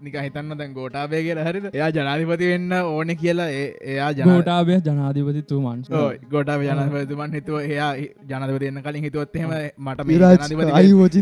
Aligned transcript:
නික 0.00 0.16
හිතන්න 0.16 0.50
දැන් 0.52 0.74
ගෝටාබේ 0.74 1.20
කියලා 1.20 1.44
හරිද? 1.46 1.64
එයා 1.70 1.86
ජනාධිපති 1.90 2.48
වෙන්න 2.50 2.74
ඕන 2.74 3.08
කියලා 3.16 3.46
ඒ- 3.52 3.72
එයා 3.92 4.10
ජන 4.12 4.28
ගෝටාබය 4.28 4.76
ජනාධිපතිතුමන්. 4.80 5.80
ගොටා 6.30 6.56
ජනපතුමන් 6.60 7.32
හිතුව 7.32 7.56
එයා 7.68 7.88
ජනපති 8.28 8.68
එන්න 8.68 8.78
කලින් 8.84 9.02
හිතුවත්හෙම 9.02 9.50
මට 9.80 10.06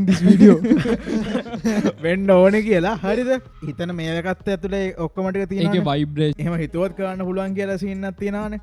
දිස් 0.07 0.21
වීඩියෝ 0.23 0.59
වෙන්න 2.03 2.31
ඕන 2.37 2.59
කියලා. 2.63 2.95
හරිද? 3.05 3.31
හිතන 3.65 3.95
මේකත් 3.97 4.49
ඇතුළේ 4.49 4.85
ඔක්කොමටික 5.01 5.43
ඒක 5.45 5.51
තියෙන 5.55 5.87
වයිබ්‍රේ් 5.87 6.31
එහම 6.39 6.59
හිතුවත් 6.59 6.97
කරන්න 6.97 7.25
පුළුවන් 7.25 7.55
කියලා 7.55 7.79
සින්නත් 7.79 8.17
තියෙනවාන. 8.19 8.61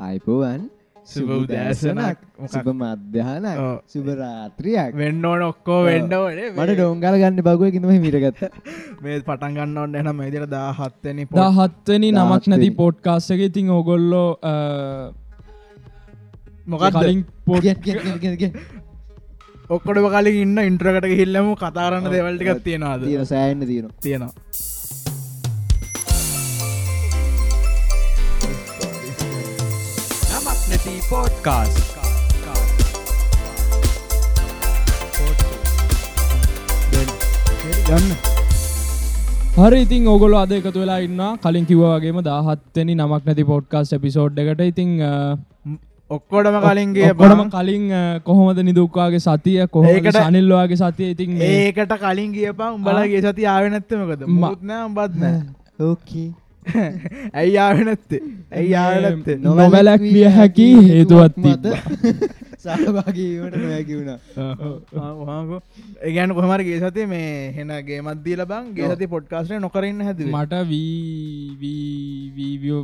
අයිපුවන් 0.00 0.64
සුබ 1.04 1.30
උදෑසනක්. 1.34 2.18
සුබ 2.46 2.68
මධ්‍යානක් 2.72 3.46
ඔව්. 3.58 3.78
සුබරාත්‍රියක් 3.86 4.92
වෙන්න 4.94 5.24
ඕන 5.24 5.42
ඔක්කෝ 5.42 5.78
වෙන්න 5.84 6.12
ඕනේ. 6.12 6.50
මට 6.52 6.76
ඩෝංගල 6.76 7.16
ගන්න 7.16 7.40
බගුවකිනම 7.40 7.88
මිරගත්ත 8.04 8.42
මේ 9.02 9.20
පටන් 9.20 9.56
ගන්න 9.56 9.80
ඔන්න 9.84 9.94
එන 9.94 10.12
මේදිර 10.14 10.46
දාහත්තනි 10.48 11.26
දහත්වනි 11.30 12.12
නමක් 12.12 12.44
නැති 12.46 12.70
දාහත්වෙනි. 12.72 12.76
එක 13.30 13.42
ඉතින් 13.48 13.70
ඕගොල්ලෝ 13.70 14.28
මොකක් 16.66 16.86
කලින් 16.92 17.24
පොඩ් 17.46 17.66
ඔක්කොඩ 19.70 20.04
කලින් 20.06 20.38
ඉන්න 20.38 20.62
ඉන්ට්‍රකට 20.64 21.10
හිල්ලම 21.14 21.50
කතාරන්න 21.56 22.12
දෙවල්ටිකක් 22.12 22.62
තියෙනවාද? 22.62 23.08
තියෙන 23.08 23.26
සෑන්න 23.26 23.66
තියෙන 23.66 23.90
තියෙනවා 24.00 24.71
ගන්න 37.86 38.06
හරි 39.56 39.78
ඉතින් 39.82 40.06
ඔගොල 40.08 40.34
අද 40.36 40.52
එකතු 40.52 40.72
වෙලා 40.76 40.98
ඉන්න 41.06 41.22
කලින් 41.42 41.66
කිව්වාගේම 41.66 42.18
දාහත්වනි 42.24 42.94
නමක් 42.96 43.22
නැති 43.26 43.44
පොඩ්කාස් 43.44 43.92
එපිසෝඩ් 43.92 44.38
එකට. 44.38 44.62
ඉතින් 44.64 44.90
ඔක්කොඩම 46.10 46.56
කලින්ගේ 46.62 47.10
ඔක්කොටම 47.10 47.42
කලින් 47.50 47.84
කොහොමද 48.24 48.62
නිදුක්වාගේ 48.62 49.20
සතිය 49.20 49.66
කොහොමද 49.68 49.94
ඒකට- 49.94 50.20
සනිල්වාගේ 50.20 50.78
සතිය? 50.78 51.10
ඉතින් 51.10 51.30
මේ 51.36 51.50
ඒකට 51.62 51.92
කලින් 52.00 52.30
කියපා 52.32 52.70
උඹලගේ 52.72 53.20
සති 53.26 53.46
ආවෙනැත්තමකද 53.46 54.24
මුත්නෑ 54.38 54.84
උඹත්නෑ 54.86 55.36
ඕකී 55.80 56.28
ඇයි 57.38 57.58
ආවෙනැත්තේ 57.58 58.20
ඇයි 58.52 58.74
ආවෙනැත්තේ 58.76 59.36
නොවැලැක්විය 59.40 60.24
හැකි 60.36 60.66
හේතුවත් 60.88 61.34
තිබ්බා. 61.36 61.76
සහභාගීවට 62.64 63.56
නොහැකි 63.56 63.94
වුණා. 63.98 64.18
ඒගැන 66.02 66.34
කොහමර 66.36 66.62
ගේ 66.62 66.78
සති 66.82 67.06
මේ 67.06 67.30
හෙන 67.56 67.72
ගේමත්දී 67.88 68.36
ලබන් 68.38 68.68
ගේ 68.76 68.90
සති 68.92 69.08
පොඩ්කාස්ටේ 69.14 69.60
නොකරන්න 69.60 70.04
හැද 70.08 70.20
මට 70.26 70.60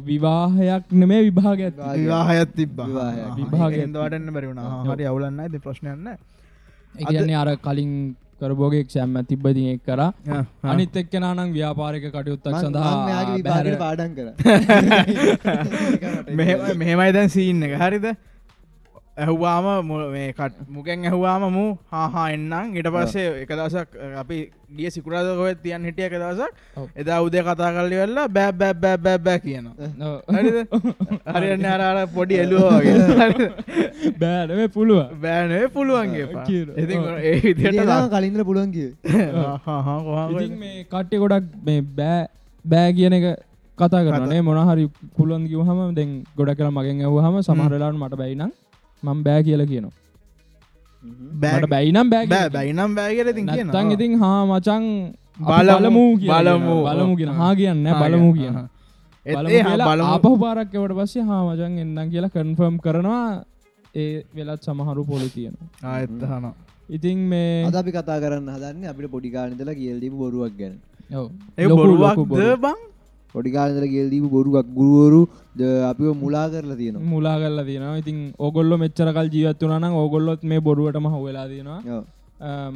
විවාහයක් 0.09 0.85
නෙමේ 0.95 1.21
විභාග 1.23 1.61
විවාහයත් 1.97 2.57
තිබ 2.57 2.81
විවාහයක්. 2.81 3.29
විභාගයක් 3.37 3.85
වටන්න 3.87 4.33
බැරිුණ 4.33 4.65
හරි 4.89 5.05
අවුලන්න 5.07 5.41
ඇති 5.41 5.59
ප්‍රශ්නයන්න 5.61 6.17
එකන්නේ 6.99 7.37
අර 7.37 7.51
කලින් 7.59 7.95
කරබෝගෙක් 8.41 8.91
සැම්ම 8.91 9.25
තිබ්බති 9.25 9.73
එක් 9.73 9.83
කර. 9.85 10.13
අනිත් 10.65 10.97
එක්කෙනනම් 10.97 11.53
ව්‍යාපාරික 11.53 12.13
කටයුත්තක් 12.13 12.59
සඳහා 12.59 13.79
පාඩන් 13.79 14.15
කර. 14.15 14.33
මෙහෙමයි 16.77 17.13
දැන් 17.13 17.29
සීන්න 17.29 17.63
එක. 17.63 17.79
හරිද 17.79 18.17
ඇහුවාම 19.19 19.67
මු- 19.85 20.11
මේ 20.11 20.33
කට 20.33 20.55
මුකෙන් 20.69 21.05
ඇහුවාම 21.05 21.43
මු 21.53 21.65
හාහා 21.91 22.29
එන්නම්. 22.33 22.77
ඉට 22.77 22.89
පස්සේ 22.89 23.27
එක 23.43 23.51
දසක් 23.53 23.89
අපි 24.17 24.39
ගිය 24.71 24.91
සිකුරාදකොත් 24.91 25.63
තියන් 25.63 25.85
හිටිය 25.85 26.07
එක 26.07 26.15
දසක්. 26.15 26.53
එදා 26.97 27.19
උදේ 27.23 27.43
කතා 27.43 27.71
කල්ලි 27.73 27.97
වෙල්ලා 27.97 28.29
බෑ 28.29 28.53
බෑ 28.53 28.75
බෑ 28.77 28.97
බෑ 28.99 29.19
බෑ 29.21 29.39
කියනවා. 29.41 29.75
හරින්න 31.35 31.67
අරර 31.67 32.07
පොඩි 32.09 32.35
එලුවගේ 32.37 32.95
බෑනම 34.19 34.63
පුළුව 34.71 35.01
බෑනේ 35.19 35.67
පුළුවන්ගේ. 35.71 36.27
ඒ 37.25 37.37
කලින්ද 38.11 38.41
පුළුවන් 38.45 38.71
කිය 38.73 38.91
ඉතින් 40.35 40.59
මේ 40.59 40.85
කට්ටය 40.87 41.17
ගොඩක් 41.19 41.45
මේ 41.65 41.83
බෑ 41.95 42.23
බෑ 42.65 42.93
කියන 42.93 43.15
එක 43.15 43.27
කතා 43.79 44.01
කරනේ 44.07 44.41
මොනහරි 44.43 44.85
පුළුවන් 45.17 45.45
කිවහම 45.49 45.81
දැන් 45.95 46.11
ගොඩ 46.37 46.51
කර 46.55 46.71
මගෙන් 46.71 47.03
ඇව 47.03 47.19
හම 47.21 47.37
සමහරලාට 47.43 47.97
මට 47.97 48.17
බැයිනම් 48.17 48.51
මං 49.05 49.23
බෑ 49.23 49.43
කියල 49.43 49.63
කියනවා. 49.67 49.95
මට 51.03 51.71
බැයිනම් 51.71 52.11
බෑ 52.11 52.27
බෑ 52.27 52.49
බයිනම් 52.49 52.99
ඉතින් 53.31 53.47
කියන 53.47 53.67
නැත්තං 53.67 53.93
ඉතින් 53.93 54.13
හා 54.23 54.41
මචන් 54.45 54.85
බලමු, 55.41 56.05
බලමු 56.17 56.75
බලමු. 56.85 57.17
කියන 57.17 57.31
හා 57.31 57.53
කියන්න 57.55 57.85
බලමු 58.01 58.31
කියන 58.35 58.57
ආපහු 60.05 60.33
පාරක්කවට 60.37 60.93
පස්සේ 60.93 61.23
හා 61.23 61.43
මචන් 61.45 61.79
එන්නම් 61.79 62.11
කියලා 62.11 62.29
කන්ෆර්ම් 62.29 62.77
කරනවා. 62.79 63.45
ඒ 63.95 64.23
වෙලත් 64.35 64.63
සමහරු 64.63 65.05
පොලි 65.05 65.29
තියෙනවා. 65.29 65.69
ආයත්තහන 65.93 66.45
ඉතින් 66.91 67.19
මේ 67.19 67.65
අද 67.65 67.77
අපි 67.77 67.91
කතා 67.93 68.19
කරන්න 68.21 68.51
හදන්න 68.51 68.85
අපිට 68.85 69.11
පොඩිකානදල 69.11 69.71
කියල්දීම 69.75 70.15
බොරුවක් 70.19 70.53
ගැන. 70.59 70.75
ඔව්. 71.17 71.31
ඒ 71.59 71.65
ලොකු- 71.65 71.85
ලොකු 71.87 72.25
බොරුවක්ද 72.25 72.29
බොරු. 72.29 72.57
බං 72.57 72.79
පොඩිකානදල 73.33 73.85
කියල්දීම 73.93 74.27
බොරුවක් 74.35 74.67
ගුරුවරු 74.79 75.21
ද 75.59 75.61
අපිව 75.91 76.11
මුලා 76.23 76.47
කරලා 76.53 76.79
තියෙනවා. 76.81 77.09
මුලා 77.13 77.37
කරලා 77.43 77.67
තියෙනවා. 77.69 77.99
ඉතින් 78.03 78.19
ඕගොල්ල 78.45 78.73
මෙච්චරකල් 78.83 79.29
ජීවත් 79.35 79.63
වනනම් 79.71 79.95
ඕගොල්ලොත් 80.03 80.43
මේ 80.51 80.61
බොරුවටම 80.69 81.07
හවෙලා 81.15 81.47
තියෙනවා. 81.53 81.81
ඔව්. 81.97 82.05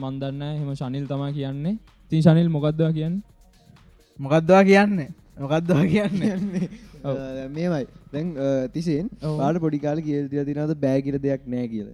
මන්දන්න 0.02 0.42
හෙම 0.60 0.70
ශනිල් 0.80 1.04
තමා 1.10 1.32
කියන්නේ. 1.38 1.76
තින් 2.10 2.22
ශනිල් 2.26 2.48
මොකක්දවා 2.56 2.92
කියන්න? 2.98 3.16
මොකක්දවා 4.18 4.62
කියන්නේ? 4.70 5.10
මොකක්දවා 5.42 5.84
කියන්නේ? 5.94 6.34
මේමයි. 7.56 7.84
දැන් 8.12 8.28
තිසෙන් 8.74 9.06
ඔව්. 9.22 9.36
පාට 9.40 9.60
පොඩිකාල 9.64 9.98
කියල් 10.08 10.24
තිය 10.32 10.44
තිනද 10.48 10.74
බෑගිර 10.84 11.16
දෙයක් 11.26 11.42
නෑ 11.54 11.68
කියල? 11.74 11.88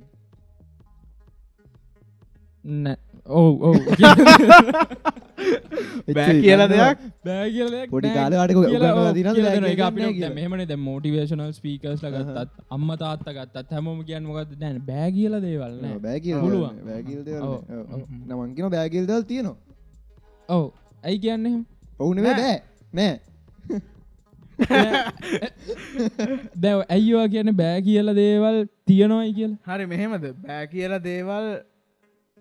නෑ 2.84 2.96
ඔව් 3.28 3.62
ඔව්. 3.62 3.76
බෑ 6.16 6.34
කියල 6.40 6.62
දෙයක්? 6.72 7.02
බෑ 7.24 7.48
කියල 7.52 7.74
පොඩි 7.90 8.12
කාලේ 8.14 8.40
වට 8.40 8.56
උගන්වලා 8.56 9.12
තියෙනවද? 9.14 9.40
බෑ 9.42 9.74
කියලා 9.74 9.90
නෑ 9.90 10.12
කියලා? 10.12 10.32
මෙහමන 10.38 10.64
ද 10.64 10.78
මෝටිවේශනල් 10.86 11.52
ස්පීකර්ස් 11.52 12.02
ලගත්තත් 12.02 12.50
අම්ම 12.70 12.88
තාත්ත 13.02 13.28
ගත්තත් 13.28 13.76
හැමෝම 13.76 14.00
කියන්න 14.08 14.28
මොකද 14.30 14.56
දැන් 14.62 14.80
බෑ 14.88 15.10
කියල 15.12 15.38
දේවල් 15.44 15.78
නෑ. 15.82 16.00
බෑ 16.00 16.18
කියල 16.20 16.40
පුළුවන්. 16.40 16.76
බෑගිල් 16.88 17.20
ඔව්. 17.42 17.54
නමන්කින 18.24 18.72
බෑගිල් 18.76 19.06
දල් 19.06 19.24
තියෙනවා. 19.24 19.56
ඔව්. 20.48 20.66
ඇයි 21.04 21.18
කියන්නේ 21.18 21.56
ඔවුන 21.98 22.24
බෑ. 22.24 22.54
නෑ. 22.92 23.14
දැව 26.58 26.80
ඇයිවා 26.88 27.28
කියන 27.34 27.50
බෑ 27.56 27.82
කියල 27.88 28.14
දේවල් 28.16 28.62
තියනොයි 28.86 29.34
කියල? 29.34 29.52
හරි 29.66 29.86
මෙහෙමද? 29.86 30.30
බෑ 30.46 30.64
කියල 30.72 30.96
දේවල් 31.04 31.46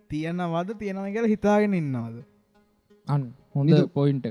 තියෙනවද 0.09 0.69
තියෙනව 0.81 1.07
කියලා 1.07 1.33
හිතාගෙන 1.33 1.73
ඉන්නවද? 1.73 2.17
අන් 3.07 3.21
හොඳ 3.55 3.71
පොයින්ට. 3.93 4.25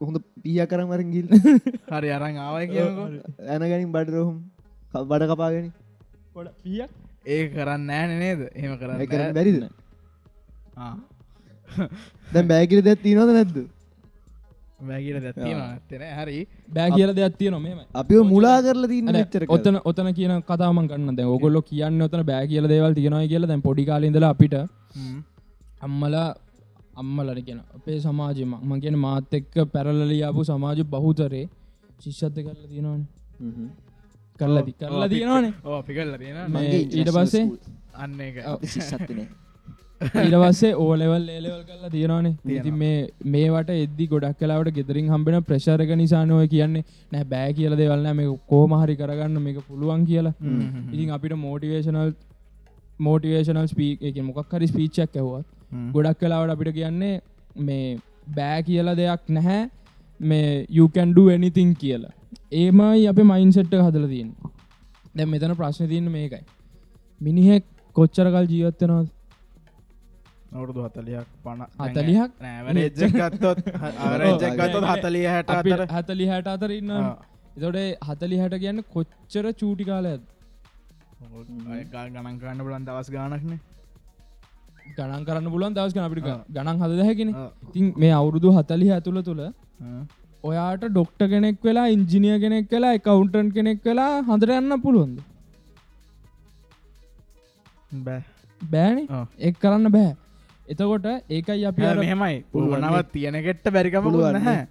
හොඳ 0.00 0.18
පිය 0.42 0.60
කරම් 0.66 0.88
වරින් 0.92 1.10
ගිල් 1.14 1.26
හරි 1.92 2.10
අරං 2.10 2.38
ආවයි 2.44 2.70
කියකෝ 2.72 3.08
ඇනගනින් 3.48 3.90
බඩ 3.92 4.14
රොහුම් 4.16 4.38
බඩ 5.10 5.28
කපාගෙන. 5.32 5.66
පොඩ 6.34 6.48
පියක් 6.62 6.90
ඒ 7.26 7.42
කරන්න 7.48 7.90
ෑන 7.90 8.16
නේද? 8.20 8.40
එහෙම 8.50 8.78
කරන්න 8.80 9.06
කරන්න. 9.06 9.34
බැරිද? 9.34 9.58
ආ. 10.76 10.94
දැන් 12.32 12.46
බෑගිල 12.52 12.84
දැත් 12.84 13.02
තිනවද 13.02 13.32
නැද්ද 13.36 13.56
බෑ 14.80 15.00
කියල 15.02 15.18
දැත්තින 15.20 15.58
ඇත්තන 15.58 16.02
හරි. 16.18 16.38
බෑ 16.68 16.90
කියල 16.90 17.10
දෙයක් 17.18 17.36
තිය 17.38 17.50
නොමම 17.50 17.66
අපිව 17.94 18.20
මුලා 18.32 18.58
කරලා 18.62 18.88
තින්න 18.88 19.12
මෙච්චර 19.12 19.42
කල්. 19.46 19.52
ඔතන 19.54 19.76
ඔතන 19.84 20.08
කියන 20.18 20.34
කතාම 20.42 20.80
කන්න 20.88 21.16
දැ 21.18 21.26
ඔගොල්ල 21.26 21.60
කියන්න 21.62 22.02
ඔතන 22.02 22.24
බෑ 22.30 22.46
කියල 22.50 22.68
දේවල් 22.68 22.94
තියෙනයි 22.98 23.28
කියලා 23.28 23.48
දැන් 23.48 23.62
පොඩිකාලින්දල 23.62 24.24
අපිට 24.24 24.54
හ්ම්. 24.96 25.16
අම්මලා 25.80 26.28
අම්මලන 26.94 27.40
කියන 27.46 27.60
අපේ 27.76 27.98
සමාජම 28.00 28.52
ම. 28.60 28.80
කියන 28.82 28.96
මාත් 28.98 29.32
එක්ක 29.32 29.54
පැරලලියාපු 29.72 30.44
සමාජ 30.44 30.78
බහුතරේ 30.94 31.44
ශිෂ්ෂත්ත 32.02 32.36
කරලා 32.44 32.68
තියෙනවන. 32.68 33.02
හ්ම්. 33.40 33.68
කරලදි 34.40 34.72
කරලා 34.74 35.08
තියෙනවානේ. 35.08 35.52
ඕ 35.64 35.78
අපි 35.80 35.92
කල්ල 35.94 36.14
තියෙන 36.18 36.38
ඊට 36.92 37.10
පස්සේ. 37.16 37.44
අන්න 37.94 38.20
එක 38.20 38.36
අපි 38.44 39.45
පස්සේ 40.00 40.72
ඕලෙවල් 40.76 41.28
ඒලෙවල් 41.28 41.62
කරලා 41.64 41.90
තියෙනවානේ. 41.90 42.34
ඉති 42.48 42.70
මේ 42.72 43.08
මේවට 43.26 43.70
එද්දි 43.74 44.06
ගොඩක් 44.06 44.38
කලාවට 44.38 44.72
ගෙදරින් 44.78 45.08
හම්බෙන 45.08 45.44
ප්‍රශාරක 45.44 45.92
නිසානොය 45.96 46.48
කියන්නේ 46.48 46.84
නෑ 47.12 47.24
බෑ 47.24 47.52
කියල 47.52 47.76
දෙවල්න 47.76 48.08
මේ 48.16 48.34
කෝමහරි 48.48 48.96
කරගන්න 48.96 49.42
මේක 49.42 49.60
පුළුවන් 49.68 50.04
කියලා. 50.06 50.34
ඉතින් 50.92 51.14
අපිට 51.16 51.36
මෝටිවේශනල් 51.36 52.12
මෝටිවේශනල් 53.00 53.68
ස්පීක් 53.68 54.02
එක 54.02 54.20
මොකක් 54.22 54.52
හරි 54.52 54.66
ස්පීච්චක් 54.66 55.16
ඇහවත් 55.16 55.46
හ්ම්. 55.72 55.88
ගොඩක් 55.92 56.20
කලාවට 56.20 56.54
අපිට 56.56 56.74
කියන්නේ 56.74 57.14
මේ 57.62 57.98
බෑ 58.36 58.62
කියල 58.62 58.92
දෙයක් 58.96 59.24
නැහැ. 59.30 59.62
මේ 60.20 60.66
යුකැන්ඩු 60.70 61.28
ඇනිතින් 61.30 61.72
කියලා. 61.76 62.14
ඒමයි 62.54 63.08
අප 63.08 63.24
මයින්සෙට්ට 63.32 63.80
හදල 63.80 64.06
තියෙන් 64.08 64.30
දැ 65.14 65.26
මෙතන 65.26 65.56
ප්‍රශ්න 65.56 65.88
තියන්න 65.88 66.12
මේකයි. 66.12 66.44
මිනිහෙක් 67.20 67.64
කොච්චරකල් 67.96 68.46
ජීවත්තනවත් 68.46 69.15
අවුරුදු 70.56 70.80
හතලියක් 70.86 71.26
පණ 71.44 71.60
හතලිහක්? 71.84 72.30
නෑවරජගත්තොත් 72.44 73.58
අරජගත්තොත් 74.08 74.84
හතලිය 74.92 75.26
හැට 75.32 75.50
අතර 75.58 75.80
හතලි 75.94 76.26
හැට 76.32 76.48
අතර 76.54 76.70
ඉන්න 76.78 76.90
ආ. 76.92 77.14
එතොට 77.56 77.78
හතලි 78.08 78.36
හැට 78.42 78.56
කියන්න 78.64 78.82
කොච්චර 78.94 79.44
චූටි 79.60 79.84
කාලයද 79.90 80.22
ගණන් 81.92 82.36
කරන්න 82.42 82.60
බලන් 82.66 82.84
දවස් 82.88 83.08
ගානක්න 83.14 83.54
ගණන් 84.96 85.24
කරන්න 85.28 85.48
පුලන් 85.54 85.72
දවස් 85.76 85.96
අපිට 86.04 86.26
ආ. 86.26 86.38
ගණන් 86.54 86.78
හද 86.82 87.00
හැකිෙන 87.08 87.30
ඉතින් 87.68 87.86
මේ 88.02 88.12
අවුරුදු 88.20 88.48
හතලි 88.58 88.86
ඇතුළ 88.96 89.20
තුළ 89.28 89.42
ඔයාට 90.44 90.84
ඩොක්ට 90.88 91.22
කෙනෙක් 91.32 91.56
වෙලා 91.66 91.86
ඉංජිනිය 91.94 92.36
කෙනෙක් 92.44 92.66
වෙලා 92.74 92.92
එකවුන්ටන් 92.98 93.48
කෙනෙක් 93.56 93.78
වෙලා 93.88 94.12
හඳර 94.28 94.50
යන්න 94.58 94.74
පුළුවන්ද? 94.84 95.18
බෑ. 98.06 98.22
බෑන. 98.72 98.98
එක් 99.38 99.54
කරන්න 99.62 99.90
බෑ 99.96 100.12
එතකොට 100.68 101.06
ඒකයි 101.30 101.66
අපි 101.66 101.82
මෙහෙමයි. 101.96 102.44
පුළුවන් 102.52 102.72
පුළුවනවත් 102.76 103.12
තියෙනගෙට්ට 103.12 103.70
බැරිකම 103.70 104.02
පුළුවන් 104.02 104.40
හැ 104.42 104.62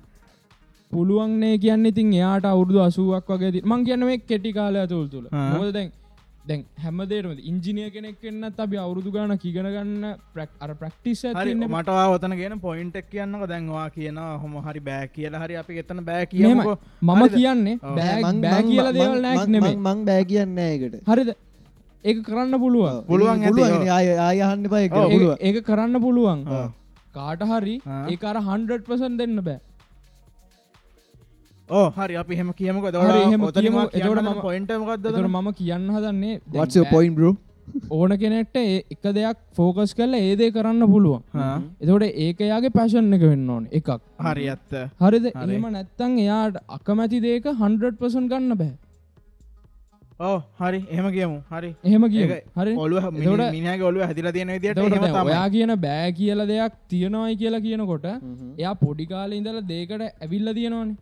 පුළුවන්න්නේ 0.91 1.57
කියන්න 1.57 1.85
ඉතින් 1.85 2.13
එයාට 2.13 2.45
අවුරදු 2.45 2.81
අසුවක් 2.81 3.29
වගේ 3.33 3.61
මං 3.63 3.85
කියන්න 3.85 4.05
මේ 4.05 4.17
කෙටි 4.23 4.53
කාලය 4.53 4.87
තුළ 4.87 5.07
තුළ. 5.07 5.27
මොද 5.53 5.71
දැන් 5.73 5.91
දැන් 6.45 6.61
හැමදේරම 6.77 7.31
ඉංජිනිය 7.43 7.89
කෙනෙක් 7.89 8.17
වෙන්නත් 8.23 8.59
අපි 8.59 8.77
අවුරුදු 8.77 9.11
ගාන 9.11 9.33
කිගෙන 9.37 9.67
ගන්න 9.67 10.05
ප්‍රක් 10.33 10.51
අර 10.59 10.71
ප්‍රක්ටිස් 10.75 11.23
හරි 11.23 11.33
ඇතින්න 11.33 11.65
මටවා 11.67 12.05
ඔතන 12.09 12.35
ගෙන 12.37 12.59
පොයින්ටක් 12.59 13.09
කියන්නක. 13.09 13.45
දැන්වා 13.45 13.87
කියන 13.89 14.19
හොම 14.43 14.53
හරි 14.67 14.81
බෑ 14.81 15.07
කියලා 15.09 15.43
හරි 15.43 15.55
අපි 15.55 15.79
එතන 15.79 16.03
බෑ. 16.03 16.25
කියමකෝ. 16.25 16.77
මම? 17.01 17.23
කියන්නේ. 17.29 17.77
බෑ 17.93 18.21
බෑ 18.43 18.61
කියල 18.63 18.91
දේවල් 18.93 19.27
මං- 19.33 19.79
මං 19.79 20.05
බෑ 20.05 20.23
කියන්න 20.25 20.57
ඒකට. 20.59 21.01
හරිද 21.07 21.33
ඒක 22.05 22.23
කරන්න 22.23 22.59
පුළුවන්. 22.59 22.97
පුළුවන්. 23.47 23.87
ආය 23.89 24.09
ආයහන්න. 24.17 24.67
පුළුව 25.13 25.31
ඒක- 25.31 25.45
ඒක 25.47 25.65
කරන්න 25.65 26.01
පුළුවන්. 26.01 26.43
කාට 27.13 27.41
හරි 27.43 27.75
ආ. 27.87 28.03
ඒ 28.09 28.17
අර 28.23 28.37
හන්ඩපසන් 28.41 29.17
දෙන්න 29.17 29.39
බෑ. 29.41 29.59
ඕ 31.69 31.89
හරි 31.89 32.15
අපි 32.15 32.35
හෙම 32.35 32.51
කියමක. 32.51 32.85
මම- 34.21 34.41
පොයින්ටමකක්ද 34.41 35.07
මම 35.27 35.51
කියන්න 35.51 35.89
හදන්නේ 35.89 36.39
දැන් 36.53 36.63
වත්ස 36.63 36.91
පොයින් 36.91 37.15
බ්‍රෝ 37.15 37.33
ඕන 37.91 38.11
කෙනෙක්ට 38.17 38.57
ඒ 38.57 38.77
එක 38.91 39.03
දෙයක් 39.13 39.37
ෆෝකස් 39.55 39.93
කරලා 39.95 40.21
ඒදේ 40.21 40.51
කරන්න 40.51 40.85
පුළුවන්. 40.87 41.21
එතකොට 41.81 42.03
ඒක 42.03 42.39
යාගේ 42.41 42.69
පැශන් 42.69 43.13
එක 43.13 43.21
වෙන්න 43.21 43.49
ඕන 43.49 43.67
එකක්. 43.71 43.89
හරි 44.21 44.45
ඇත්ත. 44.47 44.73
හරිද? 45.01 45.25
හරි. 45.35 45.55
එම 45.55 45.65
නැත්තං 45.71 46.19
එයාට 46.19 46.57
අකමැති 46.69 47.19
දේක 47.19 47.45
100% 47.45 48.29
ගන්න 48.29 48.57
බෑ 48.57 48.73
ඕ 50.19 50.37
හරි. 50.59 50.79
එහෙම 50.89 51.07
කියමු 51.15 51.37
හරි. 51.51 51.69
එහෙම 51.83 52.03
කිය 52.13 52.25
හරි. 52.57 52.73
ඔලුව 52.83 53.05
මිනිහගේ 53.19 53.87
ඔලුව 53.89 54.03
හැදිලා 54.07 54.31
තියෙන 54.31 54.53
තමයි. 54.59 55.11
ඔයා 55.21 55.47
කියන 55.55 55.75
බෑ 55.85 56.11
කියල 56.19 56.47
දෙයක් 56.51 56.73
තියෙනවයි 56.89 57.35
කියලා 57.41 57.63
කියනකොට 57.67 58.05
එයා 58.59 58.75
පොඩි 58.83 59.05
කාලේ 59.13 59.39
ඉඳලා 59.41 59.67
දේකට 59.73 60.03
ඇවිල්ල 60.07 60.53
තියෙනවානේ. 60.59 60.97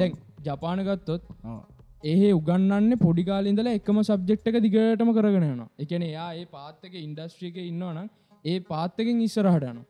දැන් 0.00 0.16
ජපාන 0.46 0.82
ගත්තොත් 0.88 1.22
ඔව්. 1.44 1.60
ඒ 2.04 2.32
උගන්නන්න 2.38 2.92
පොඩි 3.04 3.24
කාලින්දලා 3.30 3.76
එකම 3.78 4.00
සබ්ජෙක්් 4.02 4.46
එක 4.50 4.56
දිගටම 4.66 5.12
කරගෙන 5.16 5.46
යනවා. 5.48 5.68
එකන 5.78 6.02
එයා 6.10 6.30
ඒ 6.40 6.46
පාත්තක 6.56 6.94
ඉන්ඩස්ට්‍රියක 7.06 7.56
ඉන්නවනම් 7.62 8.08
ඒ 8.44 8.58
පාත්තකින් 8.72 9.22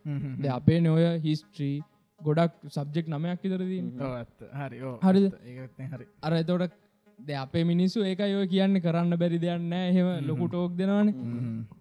හ්ම්. 0.06 0.36
ද 0.42 0.46
අපේ 0.58 0.80
නොය 0.80 1.04
හිස්ට්‍රී 1.26 1.76
ගොඩක් 2.20 2.52
සබ්ජෙක්් 2.76 3.06
නමයක් 3.08 3.44
ඉදරදී 3.48 3.82
හරි. 4.60 4.78
හරි. 5.92 6.06
අර 6.22 6.32
එතොට 6.40 6.72
ද 7.26 7.36
අපේ 7.36 7.64
මිනිස්සු 7.64 8.00
ඒක 8.02 8.20
යෝ 8.24 8.44
කියන්න 8.52 8.80
කරන්න 8.84 9.12
බැරි 9.20 9.38
දෙයන්න 9.38 9.72
එහෙම 9.72 10.08
ලොකු 10.28 10.48
ටෝක් 10.48 10.72
දෙනවාන. 10.76 11.08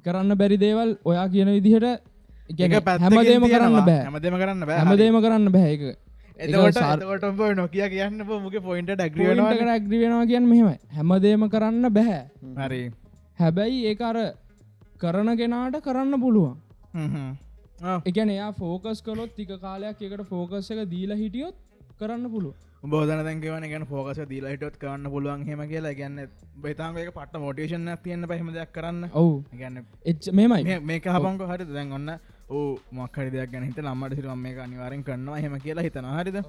කරන්න 0.05 0.37
බැරි 0.41 0.57
දේවල් 0.57 0.91
ඔයා 1.05 1.27
කියන 1.33 1.49
විදිහට 1.55 1.85
ඒක 1.85 2.57
ගැන 2.59 2.83
පැත්තකින් 2.83 3.05
හැමදේම 3.05 3.45
කරන්න. 3.45 3.79
බෑ. 3.89 4.03
හැමදේම 4.05 4.37
කරන්න 4.41 4.65
බෑ. 4.67 4.79
හැමදේම 4.81 5.17
කරන්න 5.25 5.51
බෑ 5.51 5.73
එක 5.73 5.83
එතකොට 6.39 6.77
එතකොට 6.77 7.23
උඹ 7.29 7.41
නොකිය 7.55 7.85
කියන්න 7.95 8.23
මුගේ 8.45 8.61
පොයින්ට 8.61 8.91
ඩක්්‍රිය 8.93 9.33
ට 9.33 9.73
ඇග්‍රිවෙනවා 9.75 10.25
කියන්න 10.31 10.49
මෙහෙම 10.51 10.69
හැමදේම 10.97 11.49
කරන්න 11.49 11.91
බැහැ 11.97 12.23
හරි. 12.61 12.81
හැබැයි 13.39 13.85
ඒ 13.91 13.97
අර 14.09 14.17
කරන 15.01 15.29
කෙනාට 15.41 15.83
කරන්න 15.83 16.21
පුළුවන්. 16.21 16.55
හ්ම් 16.93 17.09
හ්ම්. 17.13 17.29
ඔව්. 17.83 17.99
එකන 18.05 18.29
එයා 18.29 18.51
ෆෝකස් 18.53 19.01
කලොත් 19.01 19.35
තික 19.35 19.51
කාලයක් 19.61 20.01
එකට 20.01 20.25
ෆෝකස් 20.31 20.71
එක 20.71 20.81
දීලා 20.93 21.21
හිටියොත් 21.21 21.55
කරන්න 21.99 22.25
පුළුව 22.33 22.55
බෝධන 22.83 23.21
දැන්කවන 23.25 23.65
ගැන 23.69 23.85
ෆෝකස 23.85 24.19
දීලයිටත් 24.29 24.77
කරන්න 24.79 25.11
පුළුවන් 25.11 25.43
හෙම 25.45 25.61
කියලා. 25.67 25.93
ගැන්න 25.93 26.29
බේතාමක 26.63 27.11
පට 27.13 27.39
මෝටේෂන් 27.43 27.89
තියන්න 28.03 28.25
පහම 28.25 28.51
දෙයක් 28.53 28.71
කරන්න. 28.71 29.09
ඔවු. 29.13 29.43
ගැන්න 29.51 29.83
එච් 30.05 30.29
මෙමයි 30.31 30.79
මේක 30.79 31.03
හපංක 31.05 31.41
හරි 31.51 31.65
දැන් 31.73 31.91
ඔන්න 31.91 32.09
ඕ 32.49 32.79
මක්හරි 32.91 33.31
දෙයක් 33.31 33.51
ගැන 33.51 33.65
හිත 33.67 33.81
නම්මට 33.83 34.15
සිරම 34.15 34.39
මේ 34.45 34.55
අනිවාරෙන් 34.65 35.03
කරනවා 35.03 35.41
හෙම 35.45 35.59
කියලා 35.59 35.83
හිතන 35.83 36.07
හරිද? 36.19 36.39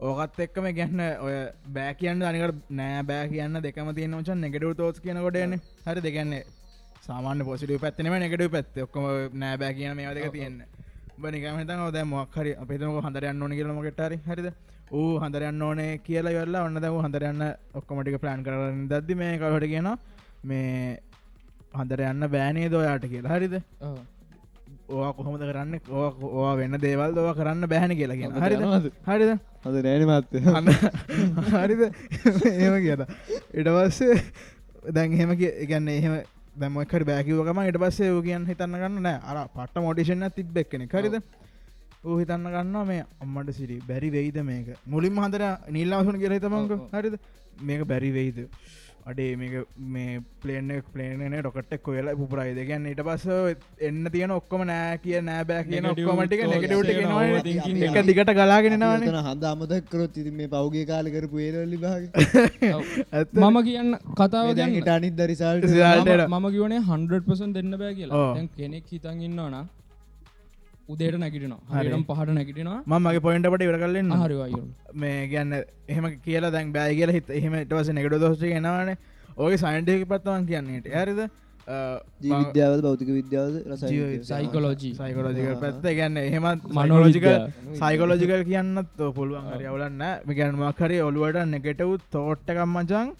ඕකත් 0.00 0.38
එක්කම 0.46 0.68
ගැන්න 0.80 1.00
ඔය 1.26 1.34
බෑ 1.78 1.94
කියන්න 1.94 2.22
අනිකට 2.22 2.68
නෑ 2.80 3.00
බෑ 3.12 3.30
කියන්න 3.32 3.62
දෙකම 3.68 3.88
තියන 4.00 4.18
චන් 4.20 4.44
නෙගටව 4.46 4.76
තෝස් 4.76 5.00
කියන 5.00 5.22
කොටයන 5.24 5.56
හරි 5.86 6.04
දෙගන්නේ 6.08 6.42
සාමාන්‍ය 7.06 7.48
පොසිටව 7.48 7.80
පැත්තනම 7.80 8.18
නෙගටව 8.24 8.52
පැත්ත. 8.58 8.76
ඔක්කොම 8.86 9.08
නෑ 9.32 9.56
බෑ 9.64 9.72
කියන 9.80 9.96
මේ 9.96 10.14
දෙක 10.20 10.30
තියන්න. 10.36 10.60
බනිකම 11.18 11.58
හිතන 11.62 11.82
ඔද 11.88 11.98
මොක්හරි 12.12 12.54
අපිතම 12.62 13.00
හඳරයන්න 13.08 13.42
ඕන 13.42 13.58
කියලමකටරි 13.58 14.20
හරිද 14.28 14.52
ඌ 14.90 15.18
හඳරයන්න 15.18 15.62
ඕනේ 15.62 15.98
කියලා 15.98 16.32
වෙල්ලා 16.32 16.64
ඔන්න 16.64 16.76
දව 16.76 17.00
හඳරයන්න 17.04 17.42
ඔක්කොමටික 17.74 18.18
ප්ලෑන් 18.20 18.44
කරන්න 18.44 18.88
දද්දි 18.88 19.14
මේ 19.14 19.38
කලට 19.38 19.66
කියන 19.66 19.88
මේ 20.44 20.98
හඳර 21.74 22.00
යන්න 22.00 22.28
බෑනේ 22.28 22.68
දොයාට 22.68 23.06
කියලා. 23.08 23.32
හරිද? 23.36 23.54
ඕවා 24.88 25.12
කොහොමද 25.12 25.40
කරන්න? 25.40 25.80
ඕවා- 25.90 26.56
වෙන්න 26.56 26.78
දේවල් 26.78 27.14
දව 27.14 27.34
කරන්න 27.34 27.68
බැහැන 27.68 27.96
කියලා 27.96 28.16
කියන 28.16 28.36
යනවාද? 28.60 28.90
හරිද? 29.06 29.32
අද 29.64 29.74
නෑන 29.82 30.04
මත්ත. 30.08 30.32
අන්න- 30.54 30.68
හරිද? 31.64 31.82
එහෙම 32.46 32.76
කියලා 32.82 33.08
ඉට 33.54 33.68
පස්සේ 33.68 34.22
දැන් 34.92 35.12
එහෙම 35.12 35.32
ගන්න 35.34 35.88
එහෙම 35.88 36.14
දැමක්කට 36.56 37.04
බෑකිවකම 37.04 37.58
ඉට 37.68 37.78
පස්සේ 37.78 38.12
වූ 38.12 38.22
කියන්න 38.22 38.46
හිතන්න 38.46 38.76
ගන්න 38.76 39.02
නෑ. 39.02 39.18
අර 39.24 39.48
පට්ට 39.48 39.82
මොටිෂන්න 39.82 40.30
තිබ්බෙක්කෙන 40.30 40.86
හරිද 40.92 41.16
ඌ 42.04 42.18
හිතන්න 42.18 42.46
ගන්න 42.46 42.86
මේ 42.86 43.04
අම්මට 43.20 43.52
සිරි. 43.52 43.80
බැරි 43.82 44.10
වෙයිද 44.10 44.38
මේක? 44.44 44.70
මුලින් 44.86 45.18
හතර 45.18 45.44
නිල්ලාසුන 45.70 46.16
ඔව්, 46.16 46.72
ඔව්. 46.72 46.88
හරිද? 46.92 47.20
මේක 47.62 47.84
බැරි 47.86 48.10
වෙයිද? 48.12 48.40
අඩේ 49.06 49.36
මේක 49.36 49.54
මේ 49.86 50.20
පලේන 50.42 50.68
පලේන 50.92 51.34
ඩොකටක් 51.36 51.82
කොයලා 51.82 52.14
පුරයිද 52.24 52.58
ගැන්න 52.68 52.86
ඉට 52.86 53.02
පස්ස 53.02 53.26
එන්න 53.80 54.08
තියෙන 54.10 54.32
ඔක්කොම 54.32 54.64
නෑ 54.64 54.96
කිය 54.98 55.20
නෑ 55.22 55.44
බෑ 55.44 55.64
කියන 55.64 55.88
ඔක්කොමටික 55.90 56.44
නෙගටවට 56.44 56.92
එක. 57.90 57.98
දිගට 58.08 58.32
ගලාගෙනවාන 58.32 59.04
තන 59.04 59.20
හඳ 59.20 59.44
අමතක්කරොත් 59.44 60.18
ඉති 60.22 60.32
මේ 60.32 60.48
පෞගේ 60.48 60.84
කාල 60.86 61.12
කරපු 61.14 61.44
ඒරල්ලි 61.46 61.78
භාග 61.78 62.02
මම 63.42 63.62
කියන්න 63.62 63.96
කතාව 64.14 64.52
ගන්න 64.52 64.76
හිට 64.78 64.90
අනිත් 64.90 65.16
දරිසාල්ට. 65.16 65.68
මම 66.32 66.50
කිවනේ 66.50 66.82
100% 66.82 67.56
දෙන්න 67.56 67.78
බෑ 67.78 67.94
කියලා. 67.94 68.44
කෙනෙක් 68.56 68.92
හිතන් 68.92 69.24
ඉන්නවන 69.28 69.64
උදේට 70.88 71.16
නැගිටිනවා. 71.22 71.60
හරි. 71.70 71.88
හරිනම් 71.88 72.04
පහට 72.08 72.36
නැගිටිනවා. 72.38 72.80
මම 72.86 73.06
මගේ 73.06 73.24
පොයින්ටට 73.26 73.64
ඉවර 73.66 73.78
කලන්න 73.82 74.12
හරිවායු 74.24 74.62
මේ 75.02 75.16
ගැන්න 75.32 75.52
එහෙම 75.88 76.10
කියලා 76.26 76.52
දැන් 76.56 76.74
බෑ 76.76 76.98
කියලා 76.98 77.16
හිත 77.18 77.30
එහෙමටවස 77.38 77.88
නෙකට 77.98 78.20
දෝෂ 78.24 78.44
ගෙනවාන 78.52 78.92
ඕක 79.36 79.56
සයින්ටක 79.62 80.04
පත්වන් 80.12 80.46
කියන්නේට 80.50 80.86
ඇරිද 81.00 81.20
ජීවිද්‍යාවද 82.24 82.80
භෞතික 82.86 83.10
විද්‍යාවද 83.18 83.54
රසයි 83.72 84.20
සයිකොලෝජී 84.30 84.92
සයිකොලෝජිකල් 85.00 85.56
පැත්ත 85.62 85.86
ගැන්න 85.98 86.22
එහෙමත් 86.22 86.70
මනෝලෝජිකල් 86.78 87.28
මනෝලෝජිකල් 87.28 87.80
සයිකොලෝජිකල් 87.82 88.42
කියන්නත් 88.50 89.04
පුළුවන්. 89.18 89.46
හරි 89.52 89.66
අවුලන්න 89.70 90.02
මිගැන්මක් 90.30 90.82
හරි 90.86 90.98
ඔලුවට 91.08 91.44
නෙගෙටවුත් 91.54 92.02
තෝට්ටකම් 92.16 92.76
මචන් 92.76 93.14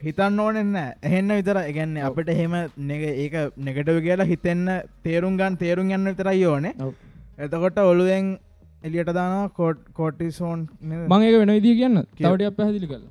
හිතන්න 0.00 0.40
ඕනෙන්න 0.40 0.76
එහෙන්න 1.02 1.32
විතර 1.38 1.58
එකන්න 1.60 1.96
අපට 2.08 2.28
එහෙම 2.34 2.54
ඒක 2.56 3.34
නෙගටව 3.66 3.98
කියලා 4.06 4.28
හිතෙන්න 4.30 4.68
තේරුම් 5.04 5.34
ගන් 5.40 5.58
තේරුම් 5.62 5.90
යන්න 5.90 6.10
විතරයි 6.10 6.44
ඕනේ. 6.46 6.74
ඔව්. 6.78 6.94
එතකොට 7.38 7.80
ඔළුවෙන් 7.82 8.30
එලියට 8.82 9.12
දාන 9.12 9.50
කෝට් 9.50 9.82
කෝටිසෝන් 9.94 10.68
මං 10.82 11.22
ඒක 11.22 11.36
වෙන 11.38 11.54
විදිී 11.56 11.80
කියන්න. 11.80 12.04
තවටයක් 12.16 12.56
පැහැදිලි 12.56 12.86
කළ 12.86 13.04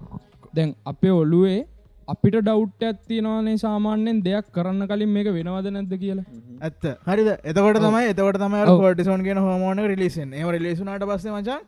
දැන් 0.54 0.74
අපේ 0.86 1.14
ඔල්ලුවේ 1.14 1.60
අපිට 2.08 2.38
ඩව් 2.40 2.88
ඇත්තිනවානේ 2.88 3.58
සාමාන්‍යෙන් 3.60 4.24
දෙයක් 4.24 4.48
කරන්න 4.52 4.88
කලින් 4.88 5.12
මේක 5.16 5.30
වෙනවද 5.30 5.70
නැද්ද 5.70 5.94
කියලා. 5.96 6.26
ඇත්ත. 6.62 6.84
හරිද? 7.06 7.30
එතකොට 7.44 7.78
තමයි 7.80 8.06
එතකොට 8.14 8.40
තම 8.44 8.56
ඔව්. 8.64 8.78
කෝටිසෝන් 8.80 9.28
කියන 9.28 9.40
හෝමෝන 9.40 9.84
රිලිසන් 9.88 10.34
ඒ 10.34 10.54
රිලිසුනාට 10.54 11.06
පස්ස 11.06 11.30
මචන් 11.30 11.62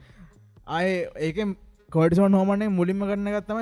අය 0.69 0.87
ඒක 1.19 1.37
කෝඩිසෝන් 1.93 2.35
හෝමනේ 2.39 2.69
මුලින්ම 2.79 3.01
කරන 3.09 3.27
ගත්තම 3.33 3.59